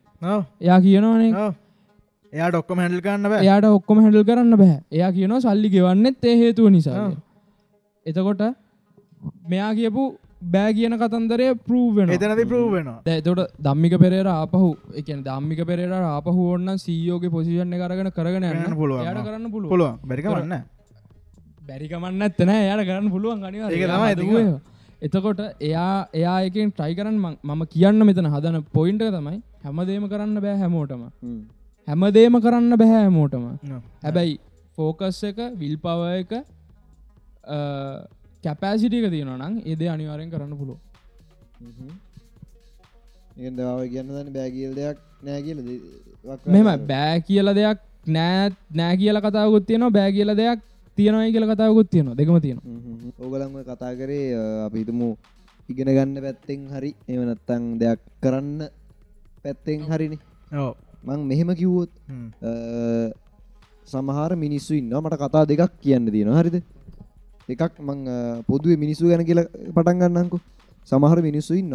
එයා 0.62 0.80
කියනවානේ. 0.86 1.52
එයා 2.34 2.50
ඩොක්කම 2.52 2.82
හැඩල් 2.84 3.02
කරන්න 3.06 3.30
බෑ. 3.32 3.44
එයාට 3.46 3.70
ඔක්කොම 3.78 4.02
හැඩල් 4.06 4.26
කරන්න 4.30 4.58
බෑ. 4.64 4.76
එයා 4.98 5.12
කියනවා 5.18 5.44
සල්ලි 5.46 5.70
ගෙවන්නෙත් 5.76 6.28
ඒ 6.32 6.36
හේතුව 6.42 6.70
නිසා 6.76 7.06
එතකොට 8.06 8.42
මෙයා 9.50 9.72
කියපු 9.80 10.04
බෑ 10.42 10.74
කියන 10.74 10.94
කතන්දරය 10.98 11.48
පරූවෙන 11.68 12.10
එතනති 12.10 12.46
ප්‍රූ 12.52 12.68
වෙනවා. 12.74 13.22
තොට 13.22 13.42
දම්මික 13.60 13.96
පෙරේර 14.04 14.28
ආපහු 14.28 14.70
එකන 14.96 15.22
දම්මික 15.28 15.62
පෙරේර 15.70 15.94
ආපහු 15.94 16.42
ඔන්න 16.56 16.70
සීයෝගේ 16.84 17.30
පොසිෂන් 17.30 17.76
කරගෙන 17.82 18.10
කරගෙන 18.12 18.42
කරන්න 18.42 18.66
යන්න 18.66 18.78
පුළුවන්. 18.82 19.06
යට 19.06 19.24
කරන්න 19.28 19.48
පුළුව 19.56 19.70
පුළුවන්. 19.70 19.96
බැරිකමන්න 21.70 22.28
ඇත්තන 22.28 22.52
යට 22.52 22.84
කරන්න 22.90 23.10
පුළුවන් 23.16 23.48
අනිවා 23.50 23.70
ඒක 23.70 23.88
තමයි 23.88 24.12
ඉතින්. 24.18 24.60
එතකොට 25.08 25.42
එයා 25.62 26.08
එයා 26.14 26.38
එකෙන් 26.48 26.72
ට්‍රයි 26.72 26.96
කරන්න 27.00 27.18
මම 27.44 27.62
කියන්න 27.74 28.06
මෙතන 28.10 28.30
හදන 28.34 28.58
පොයින්ට 28.78 29.04
තමයි 29.18 29.38
හැමදේම 29.66 30.08
කරන්න 30.14 30.40
බෑ 30.46 30.56
හැමෝටම. 30.64 31.04
හ්ම්. 31.24 31.42
හැමදේම 31.88 32.36
කරන්න 32.46 32.74
බැහැ 32.82 33.04
හැමෝටම. 33.04 33.46
හැබැයි 34.04 34.40
ෆෝකස් 34.78 35.22
එක 35.30 35.40
විල් 35.62 35.78
පව 35.78 36.02
එක 36.22 36.34
කැපෑසිටික 38.44 39.06
තියෙන 39.10 39.32
නම් 39.36 39.54
ඒදේ 39.66 39.90
අනිවාරයෙන් 39.90 40.32
කරන්න 40.32 40.58
පුළුව 40.58 40.80
ඒකෙන් 43.38 43.54
දවාව 43.58 43.80
කියන්න 43.92 44.08
දන්න 44.10 44.34
බෑ 44.36 44.50
කියල 44.52 44.74
දෙයක් 44.76 44.98
නෑ 45.26 45.42
කියල 45.46 45.60
මෙම 46.48 46.68
බෑ. 46.88 47.16
කියල 47.22 47.48
දෙයක් 47.54 47.80
නෑ 48.08 48.50
නෑ 48.74 48.98
කියල 48.98 49.18
කතාවකුත් 49.22 49.66
තියෙනවා 49.68 49.96
බෑ 49.98 50.12
කියල 50.12 50.32
දෙයක් 50.36 50.60
තියෙනයි 50.98 51.32
කියල 51.34 51.46
කතාවකුත් 51.52 51.88
තියෙනවා. 51.90 52.16
දෙකම 52.16 52.38
තියෙනවා. 52.40 52.66
ඕගලන්ම 53.20 53.56
කතා 53.64 53.94
කරේ 53.96 54.26
අපි 54.66 54.78
හිතමු 54.84 55.10
ඉගෙන 55.70 55.88
ගන්න 55.90 56.18
පැත්තෙන් 56.26 56.62
හරි. 56.74 56.92
එමනත්තං 57.08 57.64
දෙයක් 57.80 58.00
කරන්න 58.24 58.70
පැත්තෙන් 59.44 59.80
හරිනි. 59.90 60.18
මං 61.04 61.20
මෙහෙම 61.26 61.50
කිව්වොත් 61.56 61.90
අ, 62.42 62.52
සමහර 63.88 64.32
මිනිස්සු 64.38 64.74
ඉන්න 64.76 64.94
මට 64.96 65.18
කතා 65.18 65.46
දෙකක් 65.48 65.74
කියන්න 65.82 66.12
තියෙන 66.12 66.30
හරිද 66.34 66.58
එකක් 67.50 67.80
මං 67.82 68.00
පොදුවේ 68.50 68.78
මිනිස්සු 68.84 69.10
ගැන 69.12 69.24
කියල 69.26 69.42
පටන් 69.76 69.98
ගන්නංකු 70.02 70.38
සමහර 70.92 71.20
මිනිස්සු 71.30 71.54
ඉන්න 71.62 71.74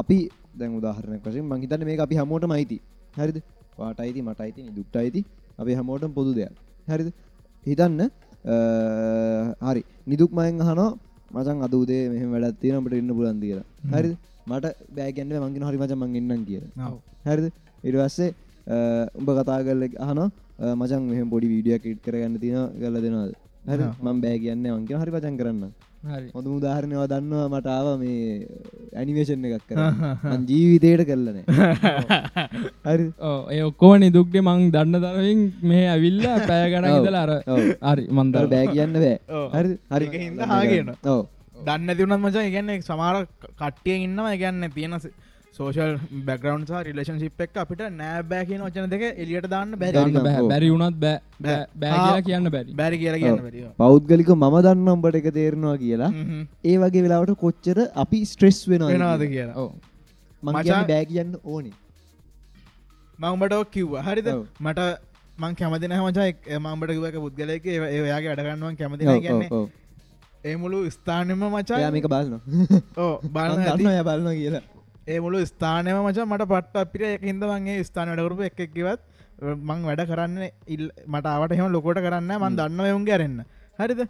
අපි 0.00 0.18
දැන් 0.58 0.76
උදාහරණයක් 0.80 1.22
වශයෙන් 1.24 1.46
මං 1.50 1.60
හිතන්නේ 1.64 1.88
මේක 1.90 2.00
අපි 2.06 2.14
හැමෝටම 2.20 2.52
අයිති. 2.56 2.78
හරිද? 3.18 3.38
වාට 3.78 4.00
අයිති 4.04 4.20
මට 4.22 4.40
අයිති 4.40 4.60
දුක්ට 4.76 4.96
අයිති. 4.96 5.20
අපි 5.58 5.72
හැමෝටම 5.78 6.12
පොදු 6.18 6.34
දෙයක්. 6.34 6.52
හරිද? 6.88 7.08
හිතන්න 7.66 8.00
හරි. 9.66 9.82
නිදුක් 10.06 10.30
මයෙන් 10.32 10.60
අහනෝ 10.60 10.90
මචන් 11.34 11.62
අද 11.66 11.74
උදේ 11.74 12.08
මෙහම 12.12 12.30
වැඩත් 12.34 12.60
තියෙන 12.62 12.76
අපට 12.80 12.94
ඉන්න 13.00 13.12
පුලන් 13.18 13.38
කියලා. 13.44 13.66
හරිද? 13.94 14.16
මට 14.46 14.66
බෑගැන්න 14.96 15.36
මංගෙන 15.44 15.68
හරි 15.68 15.78
මච 15.82 15.92
මං 16.00 16.16
ඉන්නම් 16.20 16.42
කියලා. 16.48 16.90
හරිද? 17.28 17.46
ඉරිවස්සේ 17.84 18.30
උඹ 19.18 19.28
කතා 19.38 19.60
කරල 19.66 19.82
අහන 20.06 20.20
මචන් 20.80 21.02
මෙහම 21.12 21.28
පොඩි 21.32 21.48
වීඩියක් 21.52 21.84
ඉට් 21.92 22.00
කරගන්න 22.06 22.38
තින 22.42 22.56
ගල 22.80 22.96
දෙනවාද 23.04 23.32
හරි 23.64 23.84
මං 24.04 24.16
බෑ 24.22 24.38
කියන්න 24.44 24.64
වන්ගේ 24.68 25.00
හරි 25.02 25.10
පචන් 25.14 25.36
කරන්න. 25.40 25.62
හරි. 26.06 26.26
හොඳ 26.34 26.46
උදාහරණයවා 26.54 27.06
දන්නවා 27.12 27.46
මටාව 27.52 27.86
මේ 28.00 28.46
ඇනිවේෂන් 29.00 29.44
එකක් 29.48 29.64
කර 29.68 29.78
ජීවිතයට 30.50 31.04
කරලන 31.08 31.38
හරි. 32.86 33.06
ඕ 33.22 33.38
ඒ 33.50 33.62
ඔක්කෝම 33.68 33.94
නිදුක්්ඩේ 34.04 34.44
මං 34.44 34.66
දන්න 34.74 35.00
තරවින් 35.04 35.40
මේ 35.70 35.84
ඇවිල්ල 35.88 36.20
පෑ 36.50 36.66
ගන 36.72 36.88
ඔව්. 36.90 36.98
ඉදල 37.00 37.16
අර. 37.16 37.32
හරි 37.90 38.04
මන්දර 38.18 38.50
බෑ 38.54 38.66
කියන්න 38.74 38.98
බෑ. 38.98 39.14
හරි. 39.56 39.78
හරි. 39.90 40.06
හින්දා 40.24 40.50
හාගෙන. 40.52 40.90
ඔව. 41.14 41.22
දන්න 41.66 41.96
තිවුණත් 41.98 42.22
මචා 42.22 42.44
ඉගන්න 42.50 42.72
සමාර 42.82 43.16
කට්ටිය 43.60 43.96
ඉන්නවා 44.06 44.34
ඉගන්න 44.38 44.68
තියෙන 44.76 45.00
සෝෂල් 45.56 45.92
බැග්‍රවන්් 46.28 46.62
රිලේෂන් 46.86 47.18
ශිප් 47.22 47.42
එක් 47.44 47.58
අපිට 47.62 47.82
නෑ 47.98 48.22
බෑ 48.30 48.46
කියන 48.48 48.62
වචන 48.66 48.88
දෙක 48.94 49.04
එලියට 49.24 49.46
දාන්න 49.52 49.76
බැරි. 49.82 49.94
බැරි. 49.98 50.24
බෑ. 50.26 50.40
ඔව්. 50.42 50.48
බැරි 50.52 50.70
වුණත් 50.74 50.98
බෑ. 51.04 51.58
බෑ. 51.84 52.22
කියන්න 52.28 52.50
බැරි. 52.56 52.74
බැරි 52.80 52.98
කියලා 53.02 53.20
කියන්න 53.24 53.70
පෞද්ගලික 53.82 54.32
මම 54.34 54.56
දන්න 54.66 54.92
උඹට 54.94 55.20
එක 55.20 55.30
තේරෙනවා 55.38 55.76
කියලා. 55.84 56.10
ඒ 56.70 56.76
වගේ 56.84 57.04
වෙලාවට 57.06 57.34
කොච්චර 57.44 57.82
අපි 58.04 58.22
ස්ට්‍රෙස් 58.32 58.60
වෙනවා 58.74 58.90
වෙනවාද 58.96 59.24
කියලා. 59.36 59.68
මං 60.42 60.60
බෑ 60.90 61.04
කියන්න 61.12 61.38
ඕනි. 61.44 61.72
මංඹට 63.18 63.72
කිව්ව. 63.78 63.96
හරිද. 64.10 64.34
මට 64.66 64.90
මං 65.38 65.56
කැමති 65.62 65.94
නහමචා 65.94 66.28
මම්බට 66.66 66.90
කිවක 66.98 67.16
පුද්ගලයක. 67.24 67.72
ඒයාගේ 67.86 68.36
අඩගන්නුවන් 68.36 68.76
කැමති 68.84 69.02
කියන්නේ. 69.06 69.64
ඒ 70.44 70.56
මුළු 70.62 70.78
ස්ථානම 70.92 71.50
මචා 71.52 71.90
මේක 71.94 72.06
බලන්න 72.12 72.34
ඕ 73.02 73.12
බලන්න 73.34 74.02
බලන්න 74.08 74.34
කියලා 74.40 74.60
ඒ 75.06 75.18
මුළු 75.20 75.40
ස්ථානයම 75.44 75.98
මචා 76.06 76.26
මට 76.26 76.44
පට්ට 76.50 76.76
අපිට 76.82 77.04
එක 77.08 77.24
හිද 77.28 77.42
වගේ 77.44 77.76
ස්ථානටකරපු 77.88 78.44
එකක්කිවත් 78.48 79.00
මං 79.68 79.80
වැඩ 79.88 80.02
කරන්න 80.10 80.42
ඉල් 80.68 80.84
මට 81.06 81.26
අවට 81.34 81.54
හෙම 81.58 81.68
ලොකොට 81.74 82.00
කරන්න 82.06 82.32
මන් 82.36 82.58
දන්න 82.60 82.90
යුන් 82.90 83.04
ගැරෙන්න 83.04 83.38
හරිද? 83.78 84.00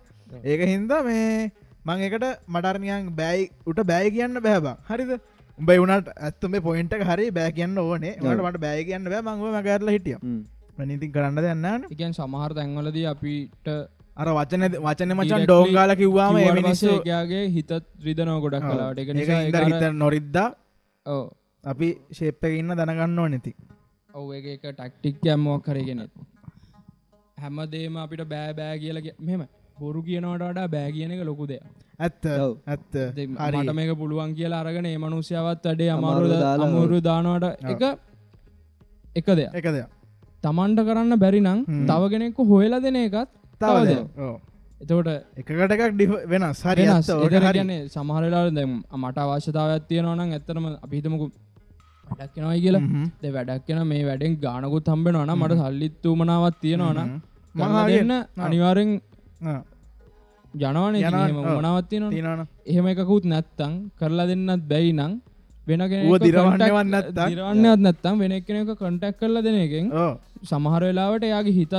ඒක 0.45 0.63
හින්දා 0.73 1.01
මේ 1.03 1.51
මං 1.85 2.05
එකට 2.09 2.27
මටර්නියන් 2.49 3.11
බෑයි 3.21 3.51
උට 3.67 3.83
බෑ 3.91 4.15
කියන්න 4.17 4.43
බෑබා 4.47 4.77
හරිද? 4.91 5.13
උඹයි 5.59 5.79
වුණට 5.83 6.15
ඇත්තුම 6.21 6.57
පොයින්ට 6.63 6.97
හරි 7.11 7.31
බෑ 7.33 7.51
කියන්න 7.53 7.79
ඕනේ. 7.79 8.15
මට 8.21 8.41
මට 8.47 8.65
බෑ 8.65 8.89
කියන්න 8.89 9.11
බෑ 9.11 9.23
මංව 9.29 9.59
මගරල 9.59 9.95
හිටිය. 9.97 10.19
හ්ම්. 10.19 10.41
නිතින් 10.85 11.13
කරන්න 11.13 11.39
දෙන්නන 11.41 11.91
එකන් 11.91 12.15
සමහර 12.15 12.55
තැන්වලදී 12.57 13.07
අපිට 13.11 13.69
අර 14.17 14.29
වචන 14.39 14.65
වචන 14.81 15.15
මචන් 15.15 15.45
ඩෝංගාල 15.45 15.93
කිව්වාම 15.97 16.39
මිනිස්සු 16.59 17.01
යාගේ 17.07 17.47
හිතත් 17.57 17.73
රිදනව 18.05 18.39
ගොඩක් 18.45 18.67
කලාට 18.67 18.99
එක 18.99 19.11
හිත 19.15 19.89
නොරිද්දා 19.97 20.51
ඔව්. 21.07 21.25
අපි 21.65 21.89
ශේප්පක 22.13 22.53
ඉන්න 22.61 22.75
දැනගන්න 22.75 23.19
ඕනෙති 23.19 23.53
ඔව 24.15 24.31
එක 24.35 24.63
ටක්ටික් 24.63 25.27
යම්මක් 25.27 25.65
කරගෙනෙත් 25.65 26.11
හැමදේම 27.39 27.97
අපිට 27.97 28.23
බෑ 28.23 28.53
බෑ 28.53 28.79
කියල 28.79 28.99
මෙම 29.21 29.43
බොරු 29.81 30.03
කියනවට 30.03 30.43
වඩා 30.43 30.67
බෑ 30.67 30.93
කියන 30.93 31.11
එක 31.11 31.25
ලොකු 31.25 31.47
දෙයක්. 31.47 31.63
ඇත්ත 31.99 32.27
ඔව්. 32.27 32.53
ඇත්ත. 32.67 32.93
දෙ- 32.93 33.27
හරි. 33.27 33.59
මට 33.59 33.73
මේක 33.73 33.93
පුළුවන් 33.99 34.35
කියලා 34.35 34.61
අරගෙන 34.61 34.87
ඒ 34.87 34.97
මනුස්්‍යාවත් 34.97 35.67
අමාරුද 35.67 36.31
දාලා 36.31 36.67
අමුරු 36.67 37.01
දානවට 37.01 37.45
එක 37.65 37.83
එක 39.17 39.27
දෙයක්. 39.27 39.55
එක 39.55 39.67
දෙයක්. 39.67 39.89
තමන්ට 40.43 40.81
කරන්න 40.81 41.17
බැරිනම් 41.17 41.65
හ්ම්. 41.69 41.87
තව 41.87 42.03
කෙනෙක්ක 42.11 42.39
හොයලා 42.39 42.79
දෙන 42.79 42.97
එකත් 42.97 43.29
තව 43.61 43.69
තව 43.69 43.85
දෙයක්. 43.85 43.97
දෙයක්. 43.97 44.19
ඔව්. 44.19 44.41
එතකොට 44.85 45.09
එකකට 45.41 45.73
එකක් 45.75 45.85
ඩිෆ 45.95 46.13
වෙනස් 46.33 46.61
හරි 46.69 46.85
වෙනස් 46.89 47.09
ඇත්ත, 47.09 47.17
ඕක 47.17 47.33
එතන 47.33 47.47
හරි. 47.49 47.59
කියන්නේ 47.59 47.81
සමහරලා 47.95 48.45
දැම් 48.59 48.73
මට 49.03 49.19
අවශ්‍යතාවයක් 49.25 49.85
තියෙනවනම් 49.91 50.33
ඇත්තනම 50.37 50.67
අපිහිතමකු 50.85 51.27
වැඩක් 52.07 52.33
කෙනවයි 52.37 52.61
කියලා. 52.65 52.83
දෙ 53.23 53.29
වැඩක් 53.37 53.63
කෙන 53.69 53.79
මේ 53.93 54.03
වැඩෙන් 54.09 54.33
ගානකුත් 54.45 54.91
හම්බෙනවන 54.95 55.33
මට 55.41 55.61
සල්ලිත්තුමනාවත් 55.63 56.57
තියෙනවන 56.65 56.99
හ්ම්. 56.99 57.15
මහ 57.55 57.69
මහා 57.75 57.87
දෙන්න 57.91 58.13
ආ. 58.15 58.23
අනිවාරෙන් 58.47 58.91
ජනවන. 60.63 60.95
මනාවත් 61.59 61.87
තියෙනවා 61.91 62.13
තියෙනවනේ. 62.17 62.47
එහෙම 62.71 62.87
එකකුත් 62.93 63.25
නැත්තං 63.33 63.73
කරලා 64.01 64.27
දෙන්නත් 64.31 64.65
බැයි 64.73 64.93
නං 64.99 65.13
වෙන 65.69 65.81
ඌව 66.07 66.17
දිරවන්නවත් 66.27 66.61
නැත්තං? 66.95 67.19
දිරවන්නත් 67.31 67.81
නැත්තම් 67.87 68.15
වෙන 68.23 68.33
කෙනෙක 68.47 68.71
කොන්ටැක් 68.83 69.15
කරල 69.21 69.37
දෙන 69.47 69.57
එකෙන්. 69.67 69.87
සමහර 70.51 70.83
වෙලාවට 70.89 71.25
එයාගේ 71.29 71.59
හිතත් 71.61 71.75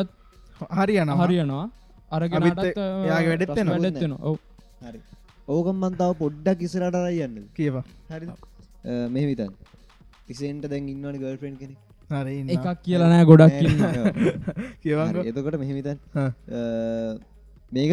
හරි 0.77 0.93
යනවා 1.03 1.23
හරියනවා 1.23 1.65
අරගෙනටත් 2.11 2.59
අපිත් 2.59 2.77
එයාගේ 2.79 3.29
වැඩෙත් 3.31 3.49
ප්‍රශ්න 3.49 3.67
වෙනවා. 3.67 3.77
වැඩෙත් 3.77 3.95
වැඩෙත්වෙන 3.95 4.13
ඔව්. 4.29 4.37
හරි. 4.85 4.99
ඕකම් 5.47 5.77
මන්තාව 5.83 6.13
පොඩ්ඩක් 6.23 6.59
ඉස්සරට 6.67 6.97
යන්න. 7.25 7.37
කියවා 7.57 7.83
හරි 8.11 8.25
මෙහ 9.09 9.25
විතන් 9.31 9.51
තිසෙන්ට 10.27 10.69
දැන් 10.71 10.89
ඉන්නවන 10.89 11.19
ගල් 11.21 11.37
ෆ්‍රෙන්් 11.41 11.55
කෙනෙ. 11.57 11.75
එකක් 12.55 12.67
කියලා 12.83 13.09
නෑ 13.13 13.25
ගොඩක් 13.25 13.53
කියවන්කෝ. 14.83 15.23
එතකොට 15.29 15.57
මෙහෙමිතන්. 15.61 15.97
මේක 17.71 17.91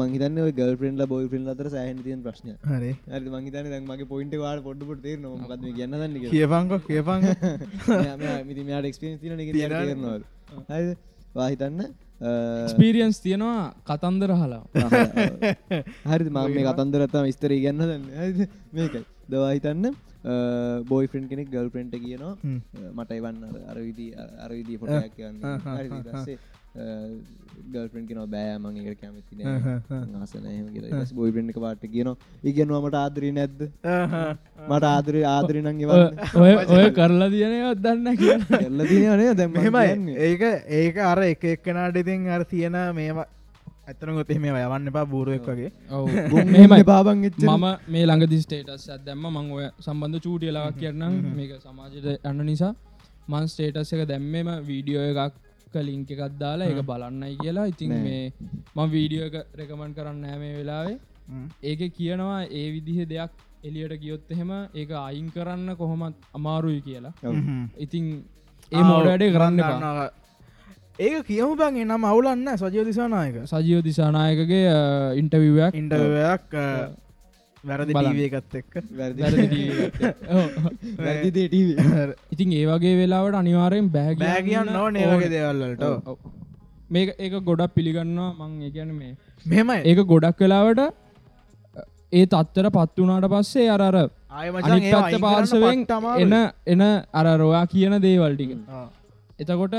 මංහිතන්න 0.00 0.38
ගල් 0.58 0.74
ෆ්‍රෙන්ඩ 0.80 1.02
බොයි 1.12 1.28
ෆ්‍රෙන්ඩ් 1.32 1.52
අතර 1.52 1.68
සෑහන 1.74 2.02
තියන් 2.06 2.20
ප්‍රශ්නය 2.26 2.54
හරි. 2.72 2.92
මංහිතන 3.34 3.70
දැන් 3.72 3.84
මගේ 3.90 4.08
පොයින්ට 4.12 4.34
වාට 4.44 4.62
පොඩ්ඩපුට 4.66 5.06
නොමකද 5.24 5.66
කියන්න 5.78 5.94
ද 5.94 6.22
කියපංකො 6.34 6.78
කියපං 6.88 7.20
තියෙනවා. 8.50 8.82
තේරනවල් 9.54 10.22
හරි 10.70 10.96
වාහිතන්න 11.34 11.80
ස්පීරියන්ස් 12.68 13.18
තියෙනවා 13.20 13.74
කතන්දර 13.84 14.30
හලා 14.34 14.62
හරි 16.10 16.24
මම 16.26 16.54
මේ 16.54 16.64
කතන්දරත්තම 16.68 17.24
විස්තර 17.24 17.52
ගන්න 17.56 17.82
දන්න. 17.82 18.04
මේකයි. 18.72 19.02
දවාහිතන්න 19.28 19.86
බෝයි 20.86 21.06
ෆ්‍රෙන්් 21.08 21.26
කෙනෙක් 21.28 21.48
ගල් 21.50 21.68
ප්‍රෙන්ට් 21.68 21.94
කියනවා 21.96 22.34
හ්ම්. 22.38 22.58
මට 22.94 23.10
එවන්න 23.12 23.38
අරවිදි 23.68 24.06
අරවිදී 24.40 24.78
පොටයක් 24.78 25.14
කියන්න 25.16 25.38
ගල්පෙන් 26.74 28.04
කෙන 28.08 28.20
බෑ 28.26 28.54
මං 28.58 28.76
එකට 28.82 29.00
කැමති 29.00 29.44
ආ, 29.44 29.56
ආ, 29.66 29.78
ආ. 29.90 30.20
ආසන 30.20 30.46
කියලා. 30.72 31.04
බොයි 31.12 31.32
එක 31.50 31.58
පාට 31.58 31.82
කියනවා 31.86 32.16
ඉගෙනවාමට 32.44 32.96
ආදරී 32.96 33.32
නැද්ද. 33.32 33.60
මට 34.68 34.84
ආදර 34.84 35.16
ආදරනං 35.26 35.68
ඔය- 35.68 35.84
එවන්න. 35.84 36.16
ඔය 36.36 36.54
ඔය 36.76 36.88
කරලා 36.92 37.28
තියනවත් 37.28 37.82
දන්න 37.84 38.16
කියන්න 38.16 38.42
එල්ල 38.60 38.86
තියනේ 38.86 39.34
දැම 39.34 39.52
ඒක 40.18 40.42
ඒක 40.80 40.96
අර 41.02 41.22
එක 41.24 41.44
එක්කනාට 41.52 41.96
ඉතින් 41.96 42.26
අර 42.30 42.44
තියෙන 42.44 42.76
මේවා 42.94 43.26
ඇතන 43.86 44.14
ගොතේ 44.14 44.38
මේ 44.38 44.64
යවන්න 44.64 44.88
එපා 44.88 45.04
බූරුවෙක් 45.06 45.46
වගේ. 45.46 45.70
මෙහෙමයි. 46.46 46.84
පාබන් 46.84 47.20
මම 47.20 47.66
මේ 47.88 48.06
ළඟදි 48.06 48.40
ස්ටේටස් 48.40 48.88
ඇදැම්ම 48.88 49.28
මං 49.28 49.52
ඔය 49.52 49.68
සම්බන්ධ 49.80 50.20
චූටියලාවක් 50.20 50.76
කියන්නම්. 50.78 51.20
මේක 51.36 51.52
සමාජයට 51.60 52.24
යන්න 52.24 52.44
නිසා. 52.46 52.74
මන් 53.28 53.48
ස්ටේටස් 53.48 53.92
එක 53.92 54.06
දැම්මම 54.08 54.52
වීඩියෝ 54.66 55.08
එකක් 55.12 55.34
ලිංක 55.88 56.10
එකක් 56.10 56.38
දාලා 56.42 56.68
එක 56.72 56.82
බලන්නයි 56.90 57.36
කියලා. 57.42 57.66
ඉතින්. 57.72 57.94
මේ 58.02 58.32
මං 58.76 58.90
වීඩියෝ 58.90 59.26
එක 59.30 59.36
රෙකමන් 59.60 59.94
කරන්න 59.96 60.24
ෑමේ 60.24 60.52
වෙලාවේ. 60.58 60.98
ඒක 61.62 61.80
කියනවා 61.98 62.40
ඒ 62.50 62.66
විදිහ 62.74 63.08
දෙයක් 63.08 63.30
එලියට 63.64 64.00
ගියොත් 64.00 64.30
එහෙම 64.30 64.50
ඒක 64.74 64.90
අයින් 64.90 65.28
කරන්න 65.30 65.76
කොහොමත් 65.76 66.16
අමාරුයි 66.34 66.80
කියලා. 66.82 67.12
ඉතින් 67.78 68.10
ඒ 68.72 68.82
මෝඩඩේ 68.82 69.30
කරන්න. 69.30 69.60
ඒක 70.98 71.26
කියමු 71.26 71.52
බං 71.56 71.76
එනම් 71.84 72.04
අවුලන්න 72.04 72.48
සජය 72.56 72.84
දිසානායක. 72.84 73.36
සජීව 73.46 73.80
දිසානායකගේ 73.84 74.66
ඉන්ටවිවක් 75.20 75.74
ඉන්ටවයක් 75.74 76.58
වැරදි. 77.64 77.92
ටීවකත් 77.94 78.54
එක්ක. 78.60 78.72
ඉතින් 82.34 82.52
ඒ 82.52 82.66
වගේ 82.68 82.96
වෙලාවට 83.00 83.34
අනිවාරයෙන් 83.34 83.88
බෑ 83.90 84.14
බෑ 84.16 84.42
කියන්න 84.42 84.72
නෝ 84.72 84.90
නේවගේ 84.90 85.30
දේවල්ලට 85.34 85.82
ඔව්. 85.82 86.18
මේක 86.90 87.14
ඒක 87.18 87.32
ගොඩක් 87.42 87.74
පිළිගන්නවා. 87.76 88.34
මං 88.40 88.62
ඒගැන 88.62 88.94
මේ 88.94 89.16
මෙමයි 89.46 89.82
ඒක 89.84 89.98
ගොඩක් 90.06 90.38
වෙලාවට 90.40 90.80
ඒ 92.12 92.26
තත්තර 92.26 92.70
පත් 92.70 92.98
වනාට 92.98 93.30
පස්සේ 93.34 93.70
අරර 93.70 93.96
ආය 93.98 94.48
අනිත් 94.62 94.92
පත්ත 94.94 95.20
පාර්ශවෙන් 95.20 95.86
එන 96.18 96.32
එන 96.66 96.80
අර 97.14 97.26
රොයා 97.38 97.66
කියන 97.66 98.00
දේවල්ටික 98.02 98.50
එතකොට 99.38 99.74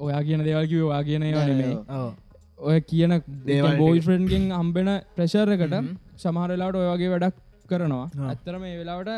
ඔයා 0.00 0.22
කියන 0.26 0.44
දේවල්කිව 0.48 0.86
වා 0.88 1.02
කියන 1.04 1.22
ඒවා 1.22 1.46
නෙමේ 1.46 1.76
ඔය 2.62 2.80
කියන 2.82 3.22
දේවල් 3.46 3.68
ටික. 3.68 3.78
බෝයි 3.80 4.00
ෆ්‍රන්්ගෙන් 4.00 4.50
හම්බෙන 4.52 4.88
ප්‍රශර්කට 5.16 5.74
සමහරලාට 6.24 6.76
ඔයගේ 6.82 7.10
වැඩක් 7.14 7.36
කරනවා. 7.70 8.06
ඇත්තර 8.30 8.54
මේ 8.64 8.74
වෙලාවට 8.80 9.10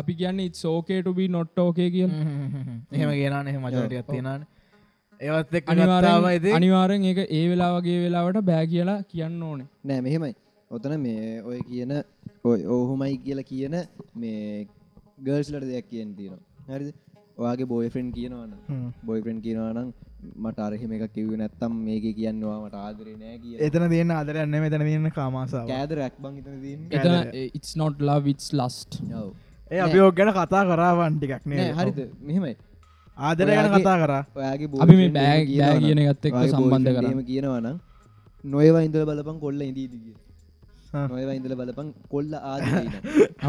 අපි 0.00 0.12
කියන්න 0.20 0.40
ඉත් 0.46 0.56
සෝකේටබී 0.64 1.28
නොට් 1.36 1.58
ෝකේ 1.64 1.90
කිය 1.94 2.06
එහෙම 2.06 3.10
ගෙනන 3.20 3.50
එහ 3.50 3.56
මචටියක් 3.64 4.06
තියෙනන 4.12 4.46
ඒවත් 5.20 5.54
එක් 5.58 5.64
අනිවාරෙන් 6.56 7.04
ඒක 7.10 7.20
ඒ 7.38 7.44
වෙලාවගේ 7.52 7.98
වෙලාවට 8.04 8.40
බෑ 8.50 8.66
කියලා 8.72 8.98
කියන්න 9.12 9.42
ඕනේ. 9.48 9.68
නෑ 9.88 10.00
මෙහෙමයි. 10.06 10.34
ඔතන 10.70 10.94
මේ 11.04 11.26
ඔය 11.48 11.58
කියන 11.70 11.92
ඔය 12.50 12.60
ඔහුමයි 12.76 13.16
කියලා 13.26 13.50
කියන 13.50 13.74
මේ 14.22 14.66
ගර්ස්ලට 15.26 15.66
දෙයක් 15.70 15.86
කියෙන් 15.90 16.10
තියෙනවා. 16.18 16.42
හරිද? 16.70 16.94
ඔයාගේ 17.38 17.68
බෝය 17.72 17.88
ෆ්‍රෙන්් 17.94 18.08
කියනවන 18.16 18.52
බොයි 19.08 19.20
ෆ්‍රෙන්් 19.26 19.38
කියනවනම් 19.46 19.88
මට 20.22 20.58
අරහෙම 20.64 20.92
එක 20.96 21.04
කිව්ව 21.14 21.32
නැත්තම් 21.40 21.72
මේක 21.86 22.04
කියන්නවා 22.18 22.56
මට 22.64 22.76
ආදරේ 22.86 23.14
නෑ 23.22 23.36
කිය 23.44 23.56
එතන 23.66 23.84
තියන්න 23.92 24.12
ආදරයන්න 24.16 24.56
මෙතන 24.64 24.84
තියන්න 24.88 25.10
කාමාසාාව 25.18 25.68
කෑදර 25.70 26.02
ඇක් 26.06 26.18
බං 26.24 26.36
දන්න 26.44 26.80
එතන 26.98 27.14
it's 27.58 27.72
not 27.82 27.94
love 28.10 28.28
it's 28.32 28.48
lust. 28.60 29.00
ඒ 29.70 29.80
අපි 29.86 29.98
ඕක් 30.04 30.14
ගැන 30.18 30.30
කතා 30.36 30.62
කරාවන් 30.70 31.16
ටිකක් 31.18 31.48
නෑ 31.52 31.70
හරිද? 31.78 31.98
මෙහෙමයි. 32.28 32.54
ආදර 33.18 33.46
ගැන 33.54 33.70
කතා 33.76 33.96
කරා. 34.02 34.22
ඔයාගේ 34.40 34.68
අපි 34.84 34.94
මේ 35.00 35.10
බෑ 35.16 35.40
කියන 35.48 36.02
එකත් 36.04 36.28
එක්ක 36.30 36.38
සම්බන්ධ 36.50 36.92
කරම 36.98 37.22
කියනවනම් 37.30 37.76
නොයවා 38.44 38.84
ඉඳල 38.88 39.04
බලපන් 39.10 39.38
කොල්ල 39.44 39.60
ඉදීද 39.70 39.94
කිය 40.04 40.14
ආ. 40.14 40.31
නොයවා 40.92 41.34
ඉඳල 41.34 41.54
බලපන් 41.56 41.88
කොල්ල 42.08 42.32
එක්ක 42.38 42.96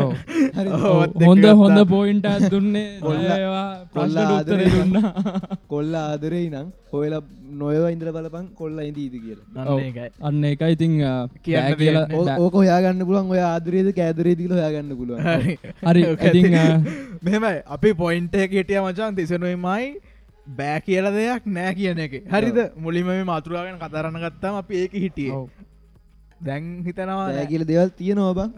හොඳ. 0.82 1.46
හොඳ 1.62 1.80
පෝයින්ට 1.90 2.28
දුන්නේ 2.52 2.86
කොල්ල- 3.06 3.26
ඒවා 3.36 3.66
කොල්ල 3.94 4.14
ප්‍රශ්න 4.14 4.36
උත්තර 4.36 4.54
ආදරේ 4.54 4.70
දුන්නා. 4.76 5.12
කොල්ල 5.74 5.96
ආදරේ 5.96 6.44
නම් 6.50 6.68
හොයලා 6.94 7.22
නොයවා 7.54 7.90
ඉඳල 7.96 8.12
බලපන් 8.18 8.46
කොල්ල 8.56 8.80
ඉදීද 8.82 9.16
කියලා. 9.18 9.46
අන්න 10.22 10.44
අ, 11.04 11.12
කියන්න 11.44 11.60
බෑ. 11.66 11.76
කියලා. 11.82 12.06
ඕක 12.40 12.56
හොයාගන්න 12.62 13.06
පුළුවන්. 13.06 13.30
ඔය 13.30 13.42
ආදරේද 13.44 13.92
කෑදරේ 14.00 14.36
දිල 14.36 14.54
හොයාගන්න 14.54 14.96
පුළුවන්. 14.96 15.22
හරි. 15.28 15.58
මෙමයි 17.22 17.54
අපි 17.70 17.94
පොයින්ට 17.96 18.36
හිටිය 18.56 18.80
මචන් 18.82 19.16
තිසනුවමයි 19.16 19.92
බෑ 20.56 20.80
කියල 20.88 21.06
දෙයක් 21.12 21.44
නෑ 21.50 21.76
කියන 21.76 22.00
එක. 22.00 22.14
හරිද? 22.32 22.58
මුලිම 22.78 23.06
මේ 23.08 23.24
මාතුරාගෙන 23.26 23.78
කතරන්න 23.80 24.18
ගත්තාම 24.26 24.56
අපි 24.64 24.82
ඒක 24.84 24.94
හිටිය. 25.04 25.30
දැන් 26.48 26.66
හිතනවා 26.88 27.46
කියල 27.52 27.64
දෙවල් 27.72 27.90
තියෙනවා 28.00 28.34
බං. 28.40 28.50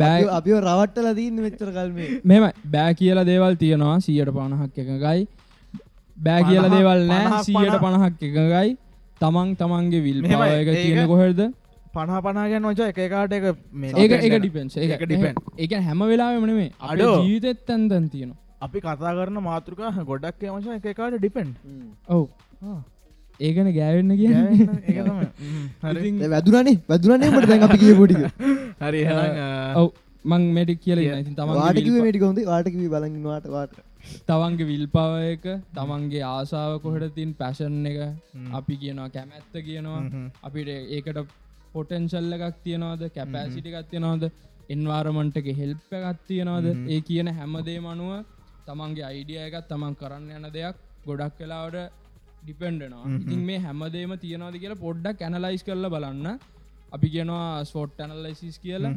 බෑ 0.00 0.22
අපි 0.38 0.50
රවට්ටල 0.60 1.08
දීන්න 1.18 1.42
මෙච්චර 1.46 1.68
කල්මේ 1.76 2.08
මෙම 2.32 2.44
බෑ 2.74 2.94
කියල 3.00 3.18
දේවල් 3.30 3.54
තියෙනවා 3.62 3.98
සීයට 4.06 4.32
පණහක් 4.38 4.78
එකගයි 4.84 5.28
බෑ 6.16 6.42
කියල 6.48 6.64
දේවල් 6.76 7.06
නෑ 7.12 7.44
සීයට 7.50 7.78
පණහක්. 7.84 8.14
එකගයි 8.30 8.70
තමන් 9.20 9.54
තමන්ගේ 9.60 10.02
විල් 10.06 10.18
එක 10.24 10.68
තියෙන 10.78 11.06
කොහෙද? 11.12 11.40
පණහ 11.96 12.18
පනාගෙන 12.24 12.62
නොච 12.68 12.80
එක 12.88 12.98
එකාට 13.04 13.32
එක 13.36 13.44
මේ 13.82 13.92
ඒක 14.02 14.12
එක. 14.16 14.34
ඩිපෙන්ස් 14.40 14.74
ඒක 14.76 15.06
depend. 15.12 15.38
ඒක 15.56 15.78
හැම 15.86 16.00
වෙලාවෙම 16.10 16.44
නෙමේ 16.50 16.72
අඩ. 16.80 17.00
ජීවිතත් 17.28 17.62
තැන්තන් 17.68 18.10
තියෙනවා. 18.14 18.40
අපි 18.64 18.78
කතා 18.84 19.12
කරන 19.16 19.38
මාතෘකා 19.46 20.04
ගොඩක් 20.10 20.42
වශන 20.42 20.76
එකකාට 20.80 21.16
ඩිපෙන්ඩ් 21.20 21.54
ඔව් 22.16 22.28
ඒගන 23.40 23.68
ගෑවෙන්න 23.78 24.12
කිය 24.20 24.32
වැදුරනේ 26.34 26.76
වැදුරනේ 26.88 27.30
මට 27.30 27.48
දැන් 27.52 27.62
අපි 27.68 27.78
කිය 27.84 27.94
පොටික 28.00 28.20
හරි 28.80 29.00
ඔව්. 29.76 29.88
මං 30.24 30.42
මැඩි 30.56 30.74
කියල 30.84 30.98
ඉති 31.02 31.34
වාටකිව 31.52 31.92
තම 31.92 32.06
මටිකොන්ද 32.06 32.38
වාටකිව 32.52 32.86
බලන්නවාට 32.94 33.46
වාට 33.56 33.74
තවන්ගේ 34.28 34.68
විල්පව 34.70 35.12
එක 35.32 35.44
තමන්ගේ 35.76 36.22
ආසාාව 36.28 36.80
කොහට 36.84 37.14
තින් 37.18 37.30
පැෂන් 37.40 37.86
එක? 37.90 37.98
අපි 38.52 38.74
කියනවා 38.82 39.08
කැමැත්ත 39.16 39.54
කියනවා. 39.68 40.00
අපිට 40.46 40.68
ඒකට 40.96 41.18
පොටෙන්ශල්ල 41.74 42.32
එකක් 42.36 42.56
තියනවාද? 42.64 43.02
කැපෑසිටි 43.16 43.68
එකක් 43.72 43.90
තියනවාද? 43.92 44.24
එන්වාරමන්ටක 44.74 45.48
හෙල්ප 45.60 45.94
එකක් 45.98 46.24
තියනවාද? 46.30 46.66
ඒ 46.92 47.00
කියන 47.08 47.28
හැමදේ 47.38 47.78
මනුව 47.80 48.12
තමන්ගේ 48.66 49.06
අයිඩිය 49.10 49.40
එකත් 49.46 49.68
තමන් 49.70 49.94
කරන්න 50.00 50.30
යන 50.38 50.46
දෙයක් 50.56 50.76
ගොඩක් 51.06 51.34
කලාවට 51.38 52.05
ඩිපෙන්ඩනවා 52.46 53.04
ඉතින් 53.22 53.42
මේ 53.48 53.58
හැමදේම 53.66 54.12
තියෙනවාද 54.24 54.56
කියලා 54.62 54.82
පොඩ්ඩක් 54.84 55.24
ඇනලයිස් 55.28 55.62
කරල 55.68 55.86
බලන්න. 55.94 56.26
අපි 56.96 57.08
කියනවා 57.14 57.64
ස්වෝට් 57.70 58.00
ඇනලයිසිස් 58.04 58.56
කියලා. 58.64 58.94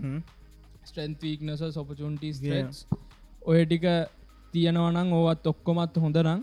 ස්ට්‍රන්ත් 0.87 1.21
වීක්නස 1.25 1.61
සොපචුන්ටස් 1.75 2.39
ඔය 3.51 3.59
ටික 3.65 3.85
තියෙනවනං 4.53 5.11
ඕවත් 5.17 5.47
ඔක්කොමත් 5.51 5.97
හොඳනම් 6.03 6.39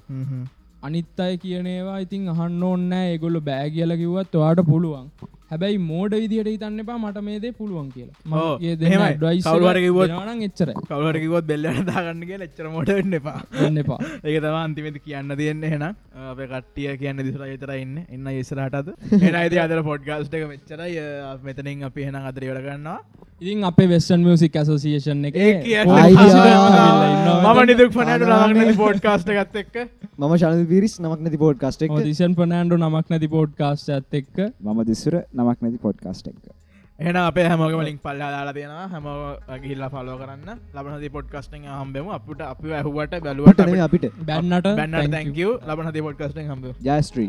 අනිත් 0.87 1.21
අය 1.25 1.35
කියනේවා 1.45 1.97
ඉතින් 2.05 2.29
අහන්න 2.33 2.63
ඕන්නෑ 2.69 3.07
ඒගොල්ල 3.13 3.39
බෑ 3.49 3.71
කියල 3.77 3.93
කිවත් 4.03 4.35
ඔයාට 4.41 4.61
පුළුවන් 4.71 5.07
හැබැයි 5.51 5.79
මෝඩ 5.81 6.15
විදිහට 6.17 6.49
හිතන්න 6.49 6.81
එපා 6.83 6.97
මට 6.99 7.21
මේදේ 7.23 7.53
පුළුවන් 7.53 7.89
කියලා. 7.93 8.17
ඔව්, 8.35 8.55
මගේ 8.57 8.89
එහෙමයි. 8.89 9.43
කවුරු 9.43 9.69
හරි 9.71 9.83
කිව්වොත්- 9.85 10.11
දෙනවනං 10.13 10.43
එච්චර 10.49 10.71
කවලටකිවොත් 10.89 11.47
බෙල්ලට 11.47 11.83
දාගන්නගේ 11.91 12.39
ලච්චර 12.41 12.71
මොටන්න 12.71 13.19
එපා. 13.21 13.37
ගන්න 13.53 13.79
එපා. 13.79 13.99
ඒක 14.27 14.41
තම 14.43 14.57
අන්තිමති 14.57 15.01
කියන්න 15.01 15.37
තියෙන්නේ 15.37 15.71
හෙන 15.71 15.85
අප 15.85 16.41
කට්ටිය 16.45 16.97
කියන්න 16.97 17.23
දිසර 17.23 17.45
යතර 17.49 17.75
ඉන්න. 17.77 17.95
එන්න 18.09 18.27
ඉස්රටද 18.35 18.91
එන 19.21 19.35
අයිති 19.37 19.59
අදර 19.59 19.83
පොඩ්ගස්ට 19.83 20.35
එක 20.35 20.49
මෙච්චරයි. 20.49 21.07
මෙතනින් 21.45 21.85
අපි 21.85 22.09
හෙන 22.11 22.21
අදර 22.23 22.43
වලගන්නවා 22.45 22.99
ඉතින් 23.43 23.65
අපේ 23.65 23.89
වෙස්ටන් 23.89 24.23
මියසික් 24.25 24.55
ඇසෝසිේෂන් 24.57 25.25
එක. 25.29 25.35
මම 26.27 27.61
නිදුක් 27.67 27.91
පනට 27.93 28.29
ලාගන 28.31 28.71
පෝඩ්කාස්ට 28.77 29.29
ගත් 29.31 29.57
එක්ක. 29.63 29.77
මම 30.19 30.33
ශනද 30.37 30.63
පිරිස් 30.71 30.95
නමක් 31.01 31.21
නැති 31.21 31.39
පෝඩ් 31.39 31.59
කස්ටෙක් 31.61 31.93
දිසන් 32.07 32.35
පනෑන්ඩු 32.35 32.79
නමක් 32.79 33.13
නැති 33.13 33.29
පෝඩ් 33.29 33.53
කාස්ට 33.59 33.91
ඇත් 33.91 34.15
එක්ක. 34.15 34.39
මම 34.63 34.81
දිස්සර 34.85 35.17
නමක් 35.37 35.59
නැති 35.63 35.79
පොඩ්කාස්ට් 35.79 36.29
එක. 36.31 36.37
එන 36.99 37.17
අපේ 37.17 37.47
හැමෝගම 37.51 37.83
ලින් 37.89 37.99
පල්ලා 37.99 38.31
දාලා 38.35 38.55
තියෙනවා. 38.59 38.87
හැම 38.89 39.07
ගිල්ලා 39.65 39.91
පලෝ 39.91 40.17
කරන්න. 40.21 40.51
ලබනති 40.75 41.11
පොඩ්කස්ටෙන් 41.17 41.67
හම්බෙම. 41.73 42.09
අපට 42.19 42.41
අපි 42.43 42.73
ඇහුවට 42.73 43.15
බැලුවට 43.27 43.61
අපිට 43.89 44.07
බැන්නට 44.31 44.69
බැන්න 44.81 44.97
තැක 45.17 45.29
ලබනති 45.69 46.01
පොඩ්කස්ටෙන් 46.09 46.47
හම්බ 46.51 46.65
ජස්ත්‍රී 46.83 47.29